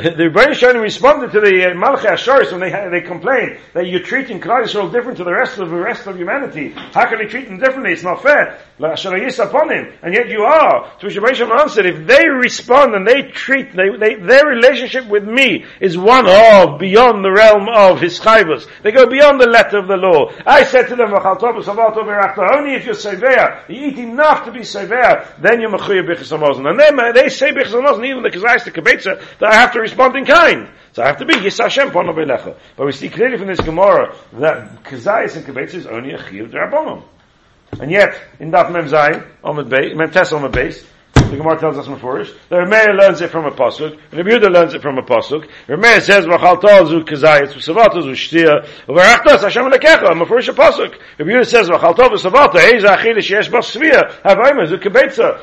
[0.01, 4.01] Ribono Shel Olam responded to the uh, Malach Asharis when they they complained that you're
[4.01, 6.71] treating Klal Yisrael different to the rest of the rest of humanity.
[6.71, 7.93] How can you treat them differently?
[7.93, 8.59] It's not fair.
[8.81, 10.91] upon him, and yet you are.
[10.99, 14.47] To So Ribono Shel Olam answered, if they respond and they treat they, they, their
[14.47, 18.67] relationship with me is one of beyond the realm of his chayvus.
[18.83, 20.33] They go beyond the letter of the law.
[20.45, 25.61] I said to them, only if you're severe, you eat enough to be severe, then
[25.61, 29.55] you're mechuyev bichas And then they say bichas even the Kazais to Kibetza, that I
[29.55, 30.69] have to respond in kind.
[30.93, 32.57] So I have to be Yisashem Pono Belecha.
[32.77, 36.51] But we see clearly from this Gemara that Kazais and Kibetza is only a Chiyuv
[36.51, 37.05] Darabonon.
[37.81, 40.53] And yet, in Daf Mem Zayin, Omid Beis, Mem Tes Omid
[41.31, 42.35] the Gemara tells us Mefurish.
[42.49, 43.97] The Remeir learns it from a pasuk.
[44.11, 45.49] And the Yehuda learns it from a pasuk.
[45.69, 50.99] Remeir says, "V'chalta zu kazayis v'savata zu shtia v'rachtas Hashem lekecha." Mefurish a pasuk.
[51.19, 55.41] The Yehuda says, "V'chalta v'savata heiz achil sheyesh bas svia havayim zu kibetza."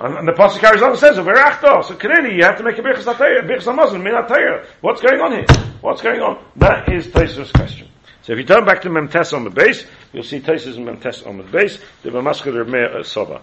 [0.00, 2.82] And, the pasuk carries on and says, "Verachto." So clearly, you have to make a
[2.82, 4.64] birchas hamazon, min atayah.
[4.80, 5.46] What's going on here?
[5.80, 6.44] What's going on?
[6.56, 7.88] That is Tosfos' question.
[8.22, 11.26] So if you turn back to Memtes on the base, you'll see Tosfos and Memtes
[11.26, 11.78] on the base.
[12.02, 13.40] The Mamaskar Meir Sova.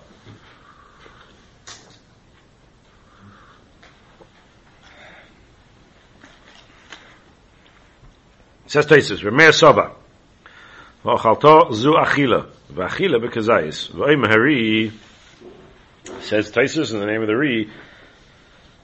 [8.75, 9.91] says Tosfos, Remeir Sova.
[11.03, 12.47] V'achalto zu achila.
[12.73, 13.91] V'achila bekazayis.
[13.91, 14.91] V'oim hari
[16.21, 17.69] Says Tosfos in the name of the Re,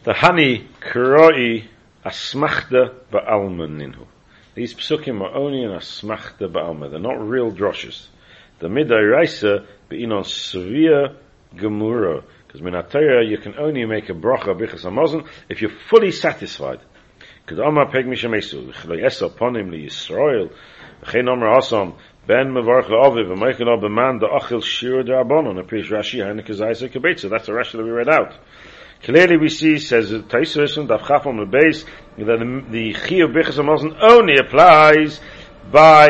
[0.03, 1.67] the Hani Kuroi
[2.03, 4.07] Asmachta Ba'alma Ninhu.
[4.55, 6.89] These psukim are only an Asmachta Ba'alma.
[6.89, 8.07] They're not real droshes.
[8.59, 11.15] The Midai Raisa Be'inon Sevia
[11.55, 12.23] Gemura.
[12.47, 16.79] Because Minataya, you can only make a bracha bichas amazon if you're fully satisfied.
[17.45, 20.51] Because Amar Peg Mishamesu, Chlo Esa Ponim Li Yisrael,
[21.03, 21.95] V'chein Amar Asam,
[22.27, 25.59] Ben mevarch la'aviv v'meichel al b'man da'achil shir da'abonon.
[25.59, 27.29] Appears Rashi ha'inik azayis kibetza.
[27.29, 28.33] That's the Rashi that we read out.
[29.03, 31.83] Clearly we see, says Tosfos and Daf Chaf on the base,
[32.19, 33.57] that the, the Chi of Bichas
[34.01, 35.19] only applies
[35.71, 36.09] by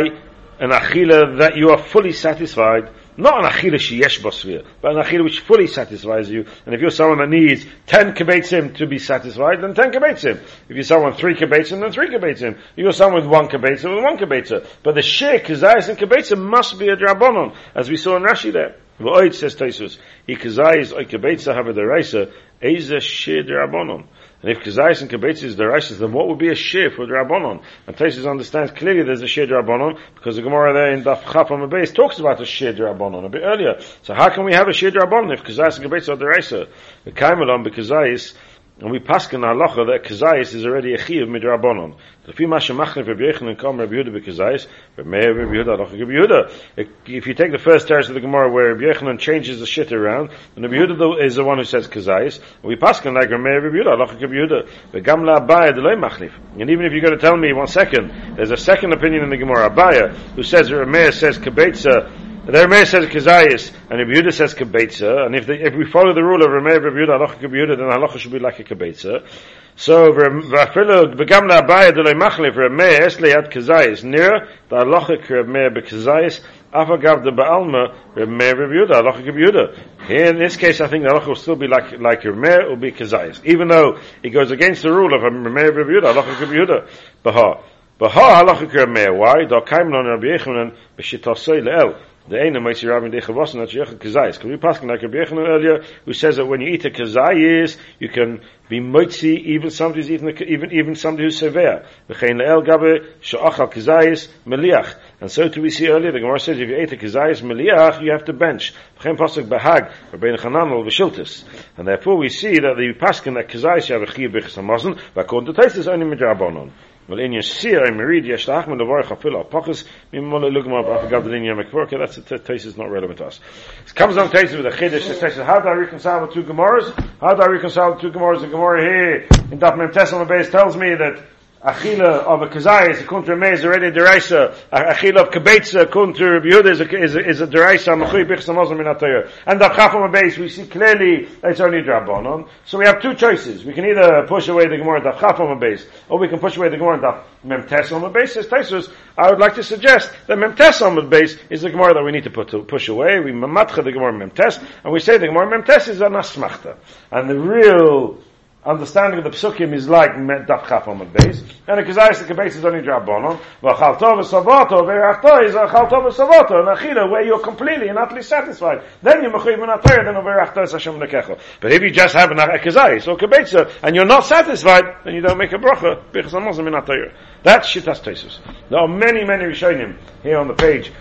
[0.59, 5.23] an achila that you are fully satisfied not an achila sheyesh bosvir, but an achila
[5.23, 6.45] which fully satisfies you.
[6.65, 10.41] And if you're someone that needs 10 kibetzim to be satisfied, then 10 kibetzim.
[10.69, 12.57] If you're someone 3 kibetzim, then 3 kibetzim.
[12.57, 14.67] If you're someone with 1 kibetzim, then 1 kibetzim.
[14.83, 18.53] But the shir, kazayas and kibetzim must be a drabonon, as we saw in Rashi
[18.53, 18.75] there.
[18.99, 19.97] V'oid says Tosfos,
[20.27, 24.05] he kazayas oy kibetzah have a deraisa, eze shir drabonon.
[24.41, 27.05] And if Kazayis and Kibetz is the Rishis, then what would be a shir for
[27.05, 27.63] the Rabbanon?
[27.85, 31.51] And Tosfos understands clearly there's a shir Rabbanon, because the Gemara there in Daf Chaf
[31.51, 33.79] on the base talks about a shir Rabbanon a bit earlier.
[34.01, 36.67] So how can we have a shir Rabbanon if Kazayis and Kibetz are the Rishis?
[37.05, 38.33] The Kaimelon, because Kazayis,
[38.81, 41.95] and we pass in halacha that kazayis is already a chiyuv midrabanon.
[42.27, 44.65] Lefi ma shemachnev Rabbi Yechanan kam Rabbi Yehuda bekazayis,
[44.97, 46.87] Rabbi Meir Rabbi Yehuda halacha Rabbi Yehuda.
[47.05, 49.91] If you take the first teres of the Gemara where Rabbi Yechanan changes the shit
[49.91, 53.29] around, and Rabbi Yehuda is the one who says kazayis, and we pass in like
[53.29, 54.69] Rabbi Meir Rabbi Yehuda halacha Rabbi Yehuda.
[54.93, 56.33] V'gam la abaya delay machnif.
[56.59, 59.29] And even if you're going to tell me one second, there's a second opinion in
[59.29, 64.19] the Gemara Abaya who says Rabbi Meir says kabetza the Rameir says Kazayis, and Rabbi
[64.19, 67.19] Yehuda says Kebetza, and if, the, if we follow the rule of Rameir Rabbi Yehuda,
[67.19, 69.27] halacha Kebetza, then halacha should be like a Kebetza.
[69.75, 76.41] So, la abaya delay machlif, Rameir es leyad Kazayis, near the halacha Rameir bekazayis,
[76.73, 80.07] afagav de ba'alma, Rameir Rabbi Yehuda, halacha Kebetza.
[80.07, 82.75] Here, in this case, I think the halacha will still be like, like Rameir, will
[82.75, 83.45] be Kazayis.
[83.45, 86.89] Even though it goes against the rule of Rameir Rabbi Yehuda, halacha Kebetza.
[87.21, 87.61] Baha.
[87.99, 89.45] Baha halacha Rameir, why?
[89.45, 92.01] Da kaimlon Rabbi Yechanan, b'shitosoi le'el.
[92.27, 94.33] The Eina Moisi Rabbi Dechavos not Sheyach Kazayis.
[94.33, 97.77] Because we passed like Rabbi Yechanan earlier, who says that when you eat a Kazayis,
[97.97, 101.83] you can be Moitzi, even somebody who's eating, even, even somebody who's severe.
[102.07, 104.93] V'chein le'el gabe, she'achal Kazayis, meliach.
[105.19, 108.03] And so too we see earlier, the Gemara says if you ate a Kazayis meliach,
[108.03, 108.75] you have to bench.
[108.99, 111.43] V'chein pasuk bahag, Rabbi Yechanan al v'shiltis.
[111.75, 114.99] And therefore we see that the paskin that Kazayis you have a chiv b'chas hamazon,
[115.15, 116.71] according to Tosfos only midrabanon.
[117.11, 121.61] Well, in your seer, I'm read yesh lachman levarich afil apachas mimol lugma b'afagav l'linya
[121.61, 121.99] mekvorke.
[121.99, 123.41] That's a taste is not relevant to us.
[123.85, 125.09] It comes on taste with a chiddush.
[125.09, 126.97] It says, how do I reconcile the two Gemaras?
[127.19, 128.39] How do I reconcile the two Gemaras?
[128.39, 131.21] The Gemara here in Daf Mem Tesel base tells me that
[131.63, 134.55] Achila of a according to Meir, is already a deraisa.
[134.73, 138.03] Achila of according to Rabbi Yehuda, is a, is is a deraisa.
[138.03, 139.29] Machui bichs amozim min atayr.
[139.45, 142.49] And the chafam base, we see clearly it's only drabonon.
[142.65, 143.63] So we have two choices.
[143.63, 146.69] We can either push away the Gemara daf chafam base, or we can push away
[146.69, 148.35] the Gemara daf memtes on the base.
[148.37, 151.93] As Tosfos, I would like to suggest that memtes on the base is the Gemara
[151.93, 153.19] that we need to put to push away.
[153.19, 156.77] We mamatcha the Gemara memtes, and we say the Gemara memtes is an asmachta.
[157.11, 158.17] And the real
[158.63, 162.55] understanding of the psukim is like daf chaf on base, and a kazayis the base
[162.55, 163.39] is only drabonon.
[163.61, 168.21] V'achal tov v'savoto v'erachto is achal tov v'savoto and achila where you're completely and utterly
[168.21, 168.83] satisfied.
[169.01, 171.39] Then you're mechuyev minatayr then v'erachto is Hashem nekecho.
[171.59, 175.21] But if you just have a kazayis or kabetza and you're not satisfied, then you
[175.21, 177.13] don't make a bracha because amazon minatayr.
[177.43, 178.39] That's shitas Tosfos.
[178.69, 180.91] There are many many rishonim here on the page.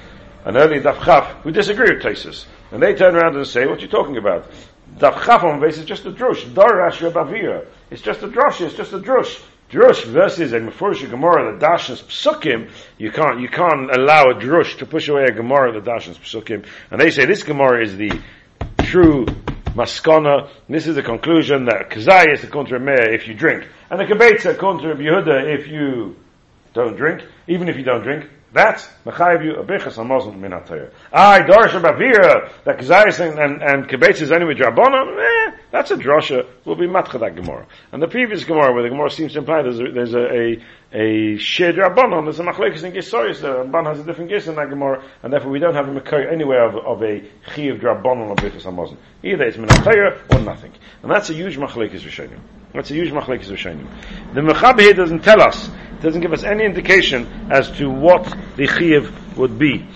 [0.46, 2.46] And early daf chaf who disagree with Tosfos.
[2.72, 4.48] And they turn around and say, what are you talking about?
[5.00, 6.44] Daf Chafam base is just a drush.
[6.52, 7.66] Darash Rabavira.
[7.90, 8.60] It's just a drush.
[8.60, 9.40] It's just a drush.
[9.70, 14.76] Drush versus a Mefurish Gemara the Dashans Psukim, you can't you can't allow a drush
[14.78, 16.66] to push away a Gemara the Dashans Psukim.
[16.90, 18.20] And they say this Gemara is the
[18.82, 19.26] true
[19.66, 20.50] maskana.
[20.68, 22.80] This is the conclusion that Kazai is the contra
[23.14, 26.16] if you drink, and the Kebetza contra Yehuda if you
[26.74, 28.28] don't drink, even if you don't drink.
[28.52, 30.90] That's mechayev you a bechas hamazon min atayr.
[31.12, 35.16] I dorish bavira that kazayis and and, and kibetz is anyway drabonon.
[35.18, 36.44] Eh, that's a drasha.
[36.64, 37.66] Will be matcha that gemara.
[37.92, 40.64] And the previous gemara where the gemara seems to imply there's a, there's a a,
[40.92, 42.24] a shed drabonon.
[42.24, 43.40] There's a machlekes in gisoris.
[43.40, 45.92] The Ramban has a different gis in that gemara, and therefore we don't have a
[45.92, 47.20] makar anywhere of, of a
[47.52, 48.96] chiyav drabonon of bechas hamazon.
[49.22, 50.72] Either it's min atayr or nothing.
[51.04, 52.40] And that's a huge machlekes rishonim.
[52.74, 53.86] That's a huge machlekes rishonim.
[54.34, 55.70] The mechaber here doesn't tell us
[56.02, 58.24] doesn't give us any indication as to what
[58.56, 59.86] the chiv would be.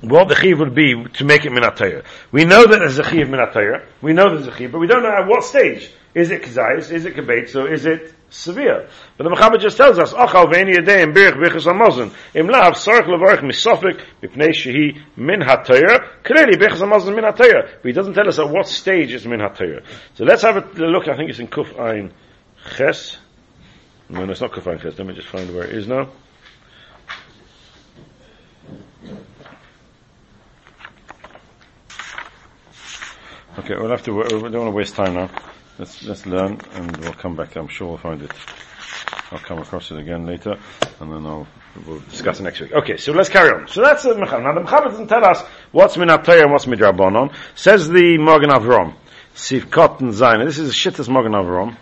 [0.00, 2.04] What the chiv would be to make it minatayr.
[2.32, 3.84] We know that there's a chiv minatayr.
[4.00, 5.90] We know there's a chiv, but we don't know at what stage.
[6.14, 6.90] Is it kazayis?
[6.90, 7.50] Is it kabetz?
[7.50, 8.88] So is it severe?
[9.16, 12.12] But the Mechaber just tells us, Achal ve'eni yadei birch bichas amazon.
[12.34, 16.22] Im lav sarach levarach misofik mipnei shehi min hatayr.
[16.24, 17.70] Clearly bichas amazon min hatayr.
[17.76, 19.84] But he doesn't tell us at what stage it's min hatayr.
[20.14, 21.06] So let's have a look.
[21.08, 22.12] I think it's in Kuf Ein
[22.76, 23.18] Ches.
[24.10, 24.82] No, no, it's not Kafan.
[24.82, 26.08] Let me just find where it is now.
[33.56, 34.12] Okay, we'll have to.
[34.12, 35.30] We don't want to waste time now.
[35.78, 37.54] Let's let's learn, and we'll come back.
[37.54, 38.32] I'm sure we'll find it.
[39.30, 40.58] I'll come across it again later,
[40.98, 41.46] and then I'll
[41.86, 42.72] we'll discuss it next week.
[42.72, 43.68] Okay, so let's carry on.
[43.68, 44.42] So that's the Mechaber.
[44.42, 47.32] Now the Mechaber doesn't tell us what's Minatayah and what's Midrabanon.
[47.54, 48.50] Says the Morgan
[49.36, 50.44] Sivkot and Zayin.
[50.44, 51.76] This is shittas Morgan Avrom.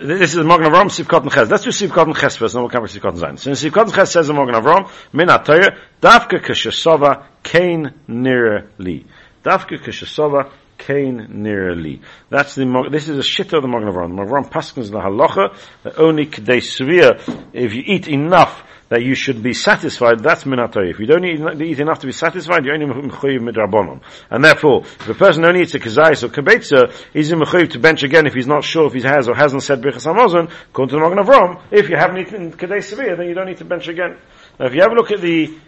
[0.00, 1.50] This is the Morgan Avram, Sivkot and Ches.
[1.50, 3.38] Let's do Sivkot and Ches first, then we'll come to Sivkot and Zayin.
[3.38, 8.70] So in Sivkot and Ches says the Morgan Avram, Min HaTorah, Davka Keshesova, Kain Nir
[8.78, 9.06] Li.
[9.44, 12.00] Davka Keshesova, Kain Nir Li.
[12.30, 14.08] That's the, this is a shit of the Morgan Avram.
[14.08, 15.56] The Morgan Avram Paskins the halacha,
[15.98, 17.18] only Kedei Svir,
[17.52, 20.90] if you eat enough, that you should be satisfied, that's minatoy.
[20.90, 24.00] If you don't eat, eat, enough to be satisfied, you're only mechuyev midrabonon.
[24.30, 27.78] And therefore, if a person only eats a kazais or kabetza, he's in mechuyev to
[27.78, 30.96] bench again if he's not sure if he has or hasn't said birchas hamazon, according
[30.96, 33.64] to the Magen Avram, if you haven't eaten kadei severe, then you don't need to
[33.64, 34.16] bench again.
[34.58, 35.58] Now if you have a look at the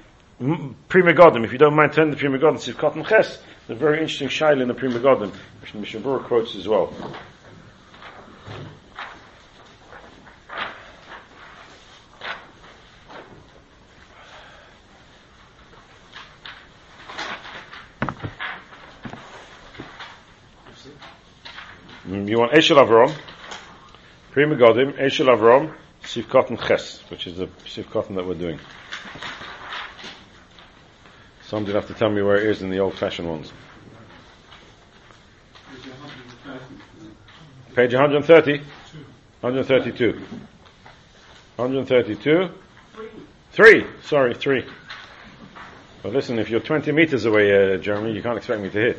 [0.40, 3.98] Prima Megadim, if you don't mind turning the Pri Megadim, Siv Cotton Ches, a very
[3.98, 5.30] interesting shail in the Pri Megadim,
[5.61, 6.94] which Mishnah Berurah quotes as well.
[22.10, 23.14] You want Eshel Avrom,
[24.32, 28.58] Pri Megadim, Eshel Avrom, Sivkot and Ches, which is the Sivkot that we're doing.
[31.44, 33.52] Somebody have to tell me where it is in the old-fashioned ones.
[37.76, 38.58] Page 130?
[39.40, 40.12] 132.
[41.56, 42.50] 132?
[43.52, 43.86] Three.
[44.02, 44.64] Sorry, three.
[46.02, 48.98] But listen, if you're 20 meters away, uh, Jeremy, you can't expect me to hit.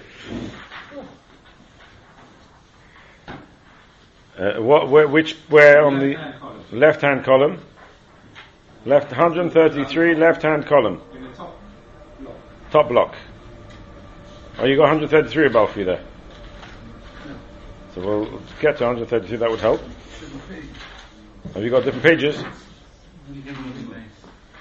[4.37, 6.17] Uh, what, where, which, where on the
[6.71, 7.59] left hand column?
[8.85, 11.01] Left 133, left hand column.
[11.35, 11.57] Top
[12.19, 12.35] block.
[12.71, 13.15] top block.
[14.57, 16.03] Oh, you got 133 above you there.
[17.93, 19.81] So we'll get to 133, that would help.
[21.53, 22.41] Have you got different pages?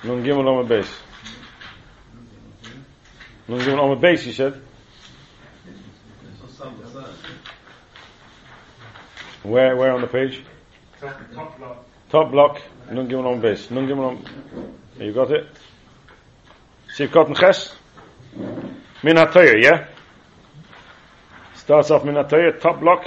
[0.02, 0.92] Nun Gimel on base.
[3.46, 4.60] Nun Gimel on base, you said?
[9.42, 10.42] Where, where on the page?
[11.00, 11.86] Top block.
[12.10, 12.62] Top block.
[12.90, 13.70] Nun gimel on base.
[13.70, 14.74] Nun gimel on.
[14.98, 15.46] You got it?
[16.96, 17.74] Sivkot and Ches?
[19.02, 19.86] Min HaToyer, yeah?
[21.54, 23.06] Starts off Min HaToyer, top block.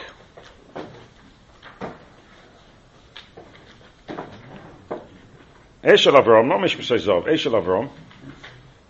[5.84, 7.90] Eshel Avram, not Mishpah Zov, Eshel Avram.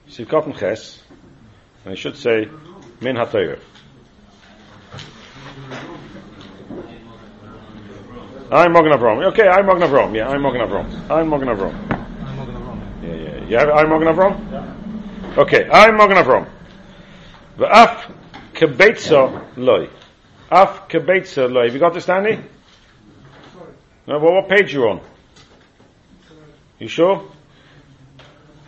[0.08, 1.02] Sivkot and Ches.
[1.84, 2.48] And I should say
[3.02, 3.60] Min HaToyer.
[8.54, 9.26] I'm Magen Avram.
[9.32, 10.16] Okay, I'm Magen Avram.
[10.16, 10.86] Yeah, I'm Magen Avram.
[11.10, 11.74] I'm Avram.
[12.22, 13.02] I'm Magen Avram.
[13.02, 13.46] Yeah, yeah.
[13.46, 14.52] You have I'm Magen Avram?
[14.52, 15.42] Yeah.
[15.42, 16.48] Okay, I'm Magen Avram.
[17.58, 18.12] V'af
[18.54, 19.90] kebetza loy.
[20.52, 21.64] Af kebetza loy.
[21.64, 22.44] Have you got this, Stanley?
[24.06, 25.02] No, well, what page you on?
[26.78, 27.28] You sure?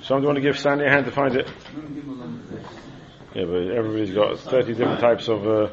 [0.01, 1.47] Somebody want to give Sandy a hand to find it?
[3.35, 5.69] Yeah, but everybody's got 30 different types of uh,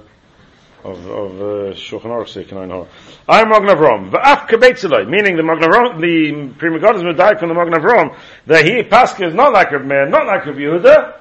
[0.84, 2.86] of of uh, Shulchan Aruch Seikanin
[3.28, 4.10] I'm Magen Avram.
[4.10, 8.16] V'af kabetzeloi, meaning the Magen Avram, the Pri Megadim would die from the Magen Avram,
[8.46, 11.16] that he, Pascha, is not like a man, not like a Yehuda,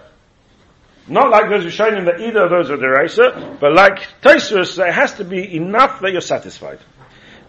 [1.08, 4.92] not like those who showing that either of those are deraisa, but like Tosfos, there
[4.92, 6.80] has to be enough that you're satisfied.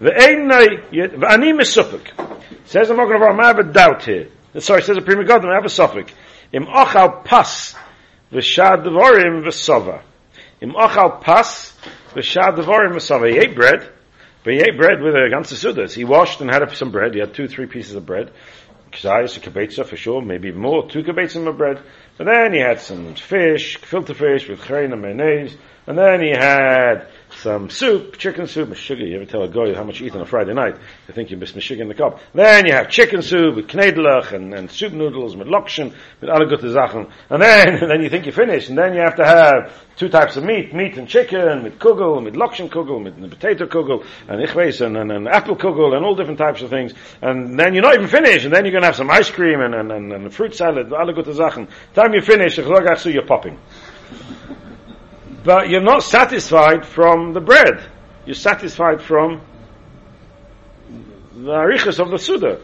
[0.00, 2.10] V'ani mesupik.
[2.66, 4.28] Says the Magen Avram, I have a doubt here.
[4.58, 6.12] Sorry, says the Pri Megadim, I have a suffix.
[6.52, 7.74] Im ochal pas,
[8.30, 10.02] v'shad devorim v'sova.
[10.62, 11.76] Im ochal pas,
[12.14, 13.28] v'shad devorim v'sova.
[13.28, 13.90] He ate bread,
[14.44, 15.92] but he ate bread with a ganze sudas.
[15.92, 17.14] He washed and had some bread.
[17.14, 18.30] He had two, three pieces of bread.
[18.92, 21.82] Kazayas, a kibetza for sure, maybe more, two kibetzim of bread.
[22.16, 25.56] But then he had some fish, filter fish with chrein and mayonnaise.
[25.88, 27.08] And then he had
[27.42, 29.04] some um, soup, chicken soup, sugar.
[29.04, 30.76] You ever tell a guy how much you eat on a Friday night?
[31.08, 32.20] You think you miss sugar in the cup.
[32.32, 36.46] Then you have chicken soup with knedlach and, and soup noodles with lokshen, with alle
[36.46, 37.10] gute Sachen.
[37.30, 38.68] And then, and then you think you finish.
[38.68, 42.22] And then you have to have two types of meat, meat and chicken, with kugel,
[42.22, 46.14] with lokshen kugel, with potato kugel, and ichweis, and, and, and, apple kugel, and all
[46.14, 46.92] different types of things.
[47.20, 48.44] And then you're not even finished.
[48.44, 50.92] And then you're going to have some ice cream and, and, and, and fruit salad,
[50.92, 51.66] alle gute Sachen.
[51.92, 53.58] Time you finish, you're popping
[55.44, 57.84] but you're not satisfied from the bread.
[58.26, 59.40] You're satisfied from
[61.34, 62.60] the arichas of the Suda.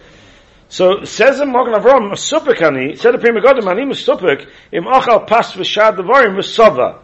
[0.69, 5.27] So says the Magen Avram, Supik ani, said the Pri Megadim, ani Supik, im achal
[5.27, 7.01] pas v'shad devarim v'sova.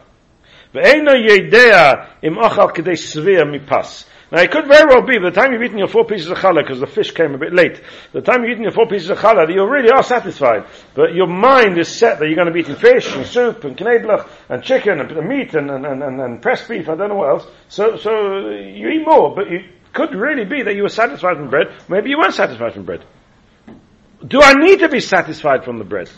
[4.33, 6.63] Now it could very well be the time you've eaten your four pieces of challah,
[6.63, 7.81] because the fish came a bit late,
[8.13, 10.67] the time you've eaten your four pieces of challah, you really are satisfied.
[10.95, 13.77] But your mind is set that you're going to be eating fish and soup and
[13.77, 17.15] knedlach and chicken and meat and, and, and, and, and pressed beef, I don't know
[17.15, 17.47] what else.
[17.69, 21.51] So, so you eat more, but it could really be that you were satisfied from
[21.51, 21.69] bread.
[21.89, 23.05] Maybe you weren't satisfied from bread.
[24.27, 26.11] Do I need to be satisfied from the bread?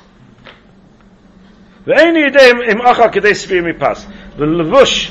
[4.37, 5.11] The levush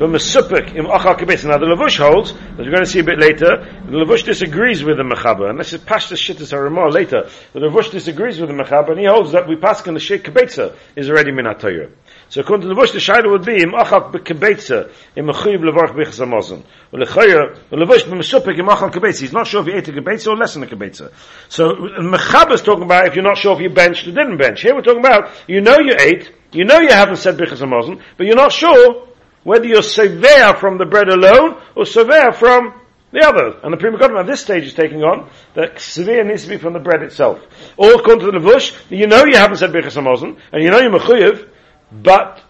[0.00, 1.44] the Mesupik im Achal Kibetza.
[1.44, 4.82] Now the Lavush holds, as we're going to see a bit later, the Lavush disagrees
[4.82, 7.28] with the Mechaber, and this is Pashtas Shittas Haramah later.
[7.52, 10.24] The Lavush disagrees with the Mechaber, and he holds that we pass on the Sheikh
[10.24, 11.90] Kibetza is already Minatayah.
[12.30, 15.96] So according to the Lavush, the Shaila would be im Achal Kibetza im Mechuyiv Levarch
[15.96, 16.62] Bichas Hamazon.
[16.92, 19.22] The Lavush b'Mesupik im Achal Kibetza.
[19.22, 21.12] He's not sure if he ate a Kibetza or less than a Kibetza.
[21.48, 24.62] So Mechaber is talking about if you're not sure if you benched or didn't bench.
[24.62, 28.00] Here we're talking about you know you ate, you know you haven't said Bichas Hamazon,
[28.16, 29.08] but you're not sure
[29.42, 33.58] whether you're severe from the bread alone or severe from the other.
[33.64, 36.58] And the Pri Megadim at this stage is taking on that severe needs to be
[36.58, 37.44] from the bread itself.
[37.76, 40.96] Or according to the Levush, you know you haven't said Birchas and you know you're
[40.96, 41.48] Mechuyev,
[41.91, 42.41] but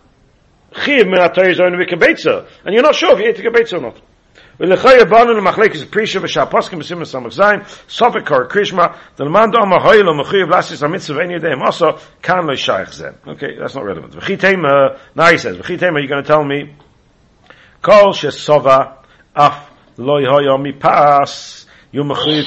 [0.84, 2.26] Chiv min is only with
[2.66, 4.02] and you're not sure if you ate a Kebetza or not.
[4.60, 8.86] ולכוי הבנו למחלקת פרישה ושהפוסקים בסימן סמך זין, סופק קור קרישמה,
[9.18, 11.86] דלמד אומר הוי לו מחויב לעשיס המצווה ואין ידיהם עשו,
[12.24, 13.10] כאן לא שייך זה.
[13.26, 14.16] Okay, that's not relevant.
[14.16, 14.68] וכי תימה,
[15.18, 16.84] now he says, וכי תימה, you're going to tell me,
[17.82, 18.78] כל שסובה
[19.34, 22.46] אף לא יהיה מפס, יהיו מחויב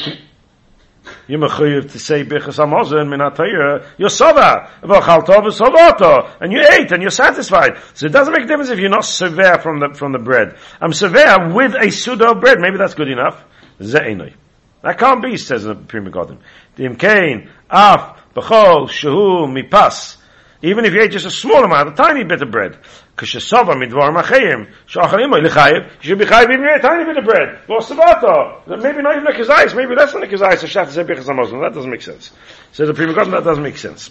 [1.27, 7.01] you mechuyev to say bichas hamazon min atayir yosava v'chalto v'savato and you ate and
[7.01, 7.77] you're satisfied.
[7.93, 10.57] So it doesn't make a difference if you're not severe from the from the bread.
[10.81, 12.59] I'm severe with a of bread.
[12.59, 13.43] Maybe that's good enough.
[13.79, 14.33] Ze'enoi.
[14.81, 16.39] That can't be, says the Pri Megadim.
[16.75, 20.17] Dim kain af b'chol shehu mipas.
[20.61, 22.77] Even if you ate just a small amount, a tiny bit of bread.
[23.17, 28.27] כשסובה מדבור מחיים, שאוכל אימו be chayiv even a tiny bit of bread, לא סבתו,
[28.67, 31.73] maybe not even a kazayis, maybe less than a kazayis, Shach זה ביחס המוזם, that
[31.73, 32.31] doesn't make sense.
[32.71, 34.09] So the prima that doesn't make sense.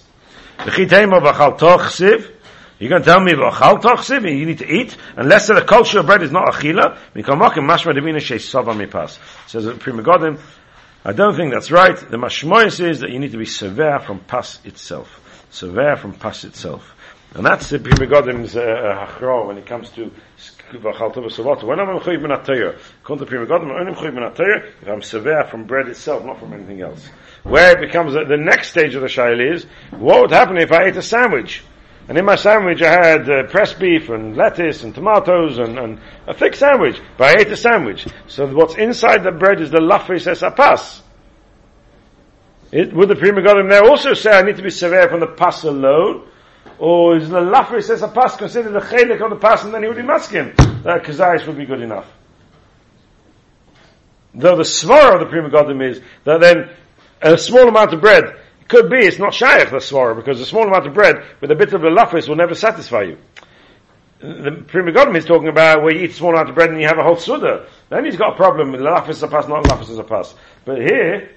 [0.66, 2.28] וכי of ואכל תוכסיב,
[2.82, 6.06] You're going to tell me v'achal tochsiv, you need to eat, unless the culture of
[6.06, 9.20] bread is not achila, mikamokim mashma demina shei sova mipas.
[9.46, 10.40] Says the Pri Megadim,
[11.04, 11.96] I don't think that's right.
[11.96, 15.20] The mashmoyes is that you need to be severe from pas itself.
[15.50, 16.96] Severe from pas itself.
[17.34, 20.10] And that's the Pri Megadim's uh, hachro when it comes to
[20.72, 21.64] Vachal Tova Savata.
[21.64, 25.00] When I'm Mechuyiv Min HaTayr, according to Pri Megadim, I'm only Mechuyiv Min if I'm
[25.00, 27.08] severe from bread itself, not from anything else.
[27.42, 30.72] Where it becomes, uh, the next stage of the Shail is, what would happen if
[30.72, 31.64] I ate a sandwich?
[32.06, 36.00] And in my sandwich I had uh, pressed beef and lettuce and tomatoes and, and
[36.26, 37.00] a thick sandwich.
[37.16, 38.06] But I ate a sandwich.
[38.26, 41.00] So what's inside the bread is the lafis es apas.
[42.72, 45.28] It, would the Pri Megadim there also say I need to be severe from the
[45.28, 46.28] pas alone?
[46.84, 49.72] Oh, or is the lafri says a pas considered the chelik of the pas and
[49.72, 50.52] then he would be masking
[50.82, 52.10] that kazayis would be good enough.
[54.34, 56.70] Though the svara of the Pri Megadim is that then
[57.20, 60.66] a small amount of bread could be it's not shaykh the svara because a small
[60.66, 63.18] amount of bread with a bit of the lafris will never satisfy you.
[64.18, 66.80] The Pri Megadim is talking about where you eat a small amount of bread and
[66.80, 67.68] you have a whole suda.
[67.90, 70.34] Then he's got a problem with lafris a pas, not lafris a pas.
[70.64, 71.30] But here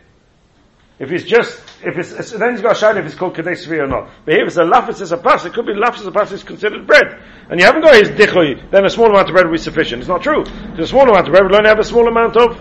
[0.98, 3.80] if it's just, if it's, then he's got a shine if it's called Kadei Svi
[3.80, 4.10] or not.
[4.24, 6.12] But here if it's a lafis as a pas, it could be lafis as a
[6.12, 7.22] pas is considered bread.
[7.50, 10.00] And you haven't got his dichoy, then a small amount of bread will be sufficient.
[10.02, 10.44] It's not true.
[10.44, 12.58] Because a small amount of bread will only have a small amount of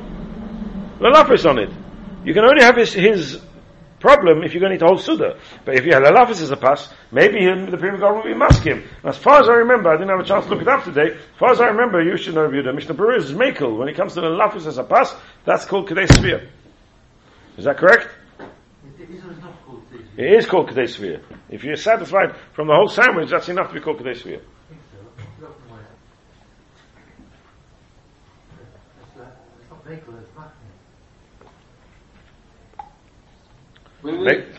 [0.98, 1.70] lafis on it.
[2.24, 3.40] You can only have his, his
[4.00, 5.38] problem if you're going to eat a whole suda.
[5.64, 7.38] But if you have a lafis as a pas, maybe
[7.70, 8.82] the Pri Megadim will be masking.
[9.04, 11.12] As far as I remember, I didn't have a chance to look it up today.
[11.12, 13.78] As far as I remember, you should know the Mishnah Berurah is makel.
[13.78, 15.14] When it comes to the lafis as a pas,
[15.44, 16.48] that's called Kadei Svi.
[17.56, 18.08] Is that correct?
[20.16, 21.22] It is called Kadei Svir.
[21.48, 24.40] If you're satisfied from the whole sandwich, that's enough to be called Kadei Svir.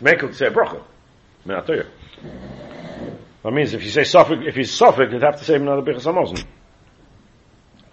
[0.01, 0.81] Make it say bracha.
[0.81, 1.85] I mean, I'll tell you.
[3.43, 6.05] That means if you say suffix, if he's suffix, you'd have to say another bichas
[6.05, 6.43] hamazon.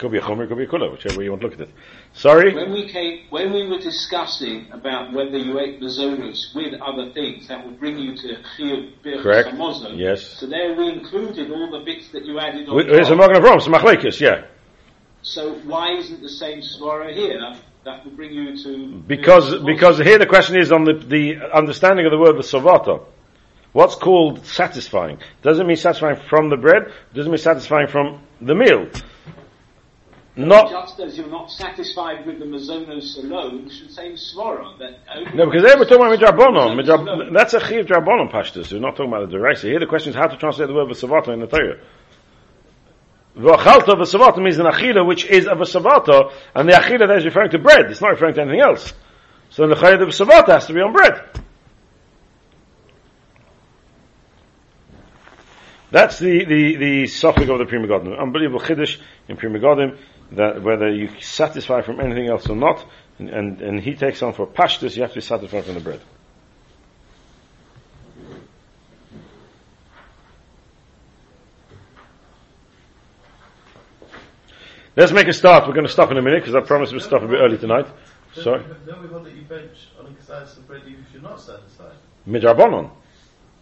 [0.03, 1.69] Could be a chomer, could be a kula, whichever way you want to look at
[1.69, 1.71] it.
[2.13, 2.53] Sorry?
[2.53, 7.13] When we came, when we were discussing about whether you ate the zonas with other
[7.13, 9.55] things, that would bring you to chiyuv Correct.
[9.95, 10.27] Yes.
[10.41, 13.75] So there we included all the bits that you added on There's a Magen some
[13.75, 14.47] machlekes, yeah.
[15.23, 17.39] So why isn't the same svara here?
[17.85, 19.05] That would bring you to...
[19.07, 23.07] Because, because here the question is on the, the understanding of the word the savato.
[23.71, 25.21] What's called satisfying?
[25.43, 28.89] Doesn't mean satisfying from the bread, doesn't mean satisfying from the meal.
[30.35, 34.79] Not just as you're not satisfied with the mazonos alone, you should say svara.
[34.79, 37.35] That no, because they were talking about midrabanon.
[37.35, 38.73] That's a chiv drabanon pashtus.
[38.73, 39.65] We're not talking about the derisa.
[39.65, 41.81] Here the question is how to translate the word v'savata in the Torah.
[43.37, 47.51] V'achalta v'savata means an achila which is a v'savata, and the achila that is referring
[47.51, 47.91] to bread.
[47.91, 48.95] It's not referring to anything else.
[49.51, 51.29] So the chayah of v'savata has to be on bread.
[55.91, 58.19] That's the, the, the suffix of the Pri Megadim.
[58.19, 59.99] Unbelievable chiddush in Pri Megadim
[60.37, 62.85] that whether you satisfy from anything else or not,
[63.19, 65.81] and, and, and he takes on for pashtus, you have to be satisfied from the
[65.81, 66.01] bread.
[74.95, 75.67] Let's make a start.
[75.67, 77.57] We're going to stop in a minute because I promised we'll stop a bit early
[77.57, 77.87] tonight.
[78.35, 78.63] Sorry.
[78.87, 81.97] Don't we hold that you bench on Kesais of bread even if you're not satisfied?
[82.29, 82.91] Midrabanon.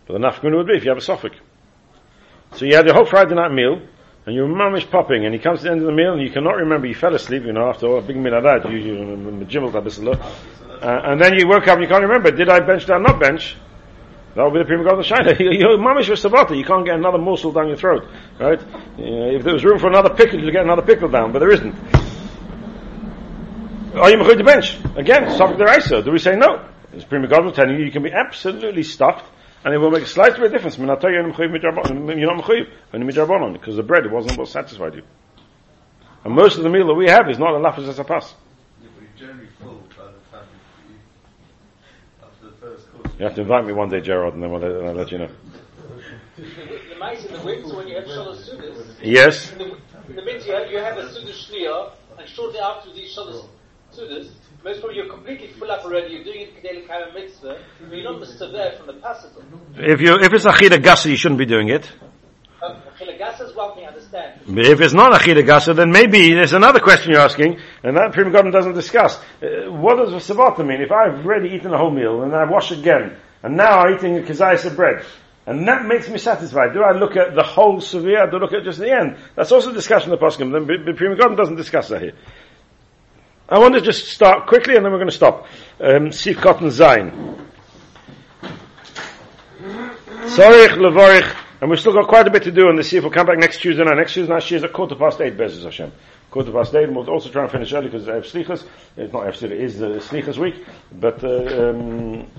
[0.07, 1.37] But the nafkun would be if you have a suffix.
[2.57, 3.81] So you had your whole Friday night meal,
[4.27, 6.23] and your mum is popping, and he comes to the end of the meal, and
[6.23, 8.71] you cannot remember, you fell asleep, you know, after all, a big meal like that,
[8.71, 10.11] you, you, you,
[10.83, 13.21] uh, and then you woke up and you can't remember, did I bench, I not
[13.21, 13.57] bench?
[14.35, 15.59] That would be the Pri Megadim shina.
[15.59, 16.57] Your mamish was sabata.
[16.57, 18.09] You can't get another morsel down your throat,
[18.39, 18.61] right?
[18.61, 21.51] Uh, if there was room for another pickle, you'd get another pickle down, but there
[21.51, 21.75] isn't.
[23.97, 24.79] Are you mechuy to bench?
[24.97, 26.03] Again, subject the.
[26.03, 26.65] Do we say no?
[26.93, 29.27] It's Pri Megadim telling you you can be absolutely stuffed,
[29.65, 30.79] and it will make a slight bit of difference.
[30.79, 35.03] I tell you, you're not mechuy, only midrabanon, because the bread wasn't what satisfied you.
[36.25, 38.35] And most of the meal that we have is not a lafaz as a pass.
[38.83, 40.47] Yeah, but you're generally full by the time
[40.89, 40.97] you,
[42.23, 43.13] after the first course.
[43.19, 45.31] You have to invite me one day, Gerard, and then we'll, I'll let you know.
[46.37, 49.53] The mice in the winter when you have Shalos Sudas, Yes?
[49.53, 49.65] in the,
[50.09, 53.47] in the winter you have, you have a Sudas Shnia, and shortly after these Shalos
[53.95, 54.31] Sudas,
[54.65, 58.13] most probably you're completely full up already, you're doing it Kedeli Kama Mitzvah, but you're
[58.13, 58.77] not Mr.
[58.77, 59.43] from the Passover.
[59.77, 61.91] If you, if it's achida gasa, you shouldn't be doing it.
[62.99, 64.41] Chilagas is one thing, I understand.
[64.47, 68.25] If it's not achida gasa, then maybe there's another question you're asking, and that Pri
[68.25, 69.17] Megadim doesn't discuss.
[69.43, 70.83] Uh, what does sabata mean?
[70.83, 74.19] If I've already eaten a whole meal, and I wash again, and now I'm eating
[74.19, 75.07] a kazayas of bread,
[75.47, 76.75] and that makes me satisfied.
[76.75, 78.31] Do I look at the whole severe?
[78.31, 79.17] Do I look at just the end?
[79.35, 80.53] That's also a discussion in the poskim.
[80.53, 82.13] Then the Pri Megadim doesn't discuss that here.
[83.51, 85.49] I want to just start quickly, and then we're going to stop.
[85.81, 87.11] Um, Sif Cotton Zain.
[90.31, 92.91] Sorich levorich, and we've still got quite a bit to do on this.
[92.91, 93.97] See if we'll come back next Tuesday night.
[93.97, 95.91] Next Tuesday night, she is at quarter past eight, Bezos Hashem.
[96.31, 98.65] Quarter past eight, and we'll also try and finish early because Ev Slichas.
[98.97, 102.31] It's not Slichas, it is the Slichas week, but, uh, um,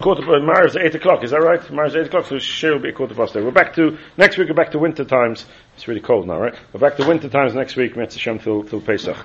[0.00, 1.70] quarter past, Mara's eight o'clock, is that right?
[1.70, 3.44] Mara's eight o'clock, so she will be at quarter past eight.
[3.44, 5.44] We're back to, next week we're back to winter times.
[5.76, 6.54] It's really cold now, right?
[6.72, 9.18] We're back to winter times next week, Metz Hashem till, till Pesach.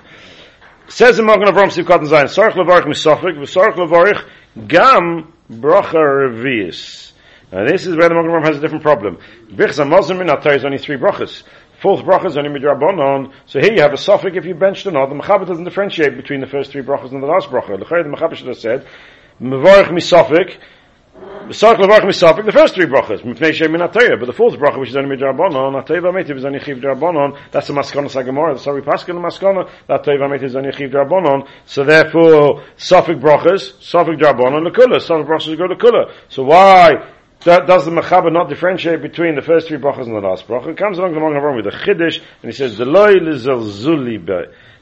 [0.86, 4.22] Says the Magen Avram Sivkat and Zayin, Sarach Levarich Misofik, V'Sarach Levarich
[4.68, 7.12] Gam Bracha Revius.
[7.50, 9.16] Now this is where the Magen Avram has a different problem.
[9.50, 11.42] Bichs HaMozim in Atay is only three brachas.
[11.80, 13.32] Fourth bracha is only midrabanon.
[13.46, 15.08] So here you have a suffix if you benched or not.
[15.08, 17.78] The Mechaber doesn't differentiate between the first three brachas and the last bracha.
[17.78, 18.86] The Mechaber should have said,
[19.40, 20.58] Mevarich Misofik,
[21.46, 23.22] the first three brachas,
[24.18, 26.44] but the fourth bracha, which is only midrabanon, V'Ametiv is
[27.52, 30.72] that's the Maskana Sagamora, that's how we on the Maskana, that Atayah V'Ametiv is only
[30.72, 36.10] chiv drabanon, so therefore, suffix brachas, suffix drabanon, lekula, suffix brachas go lekula.
[36.30, 37.10] So why
[37.40, 40.68] does the Mechaber not differentiate between the first three brachas and the last bracha?
[40.68, 41.20] It comes along the
[41.56, 43.12] with a chiddush, and he says, the loy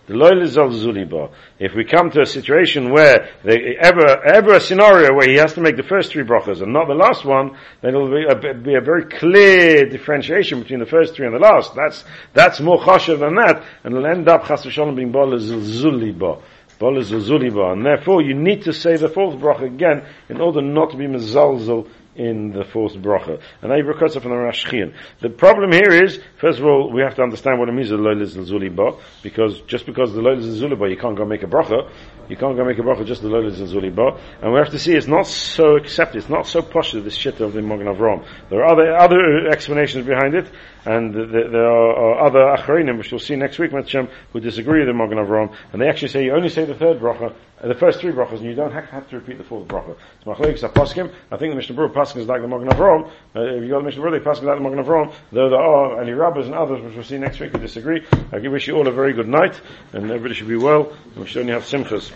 [0.09, 5.53] If we come to a situation where they, ever ever a scenario where he has
[5.55, 8.55] to make the first three brachas and not the last one, then it'll be a,
[8.55, 11.76] be a very clear differentiation between the first three and the last.
[11.76, 16.18] That's that's more chashav than that, and it'll end up chas v'shalom being ba lizalzuli
[16.18, 16.38] ba.
[16.80, 16.88] Ba.
[16.88, 21.07] And therefore, you need to say the fourth bracha again in order not to be
[21.07, 23.40] mezalzel in the fourth bracha.
[23.62, 24.94] And I recurse from the Rashchian.
[25.20, 27.96] The problem here is, first of all, we have to understand what it means, the
[27.96, 31.90] loyal zuliba, because just because the loyal zuliba, you can't go make a bracha,
[32.28, 34.20] you can't go make a bracha just the loyal zuliba.
[34.42, 37.40] and we have to see it's not so accepted, it's not so posh this shit
[37.40, 38.26] of the Magen Avram.
[38.50, 40.46] There are other, other explanations behind it,
[40.85, 44.80] and th- th- there are, other acharinim, which we'll see next week, Matzhem, who disagree
[44.80, 47.68] with the Magen Avram, and they actually say you only say the third bracha, uh,
[47.68, 49.97] the first three brachas, and you don't have, to repeat the fourth bracha.
[50.18, 50.24] It's
[50.62, 51.12] machlekes.
[51.30, 53.09] I think the Mishnah Berurah paskin is like the Magen Avram.
[53.35, 55.12] Uh, if you go to the Mishnah Berurah, they paskin like the Magen Avram.
[55.30, 58.05] Though there are any rabbis and others, which we'll see next week, who disagree.
[58.33, 59.61] I wish you all a very good night,
[59.93, 62.12] and everybody should be well, and we should only have simchas.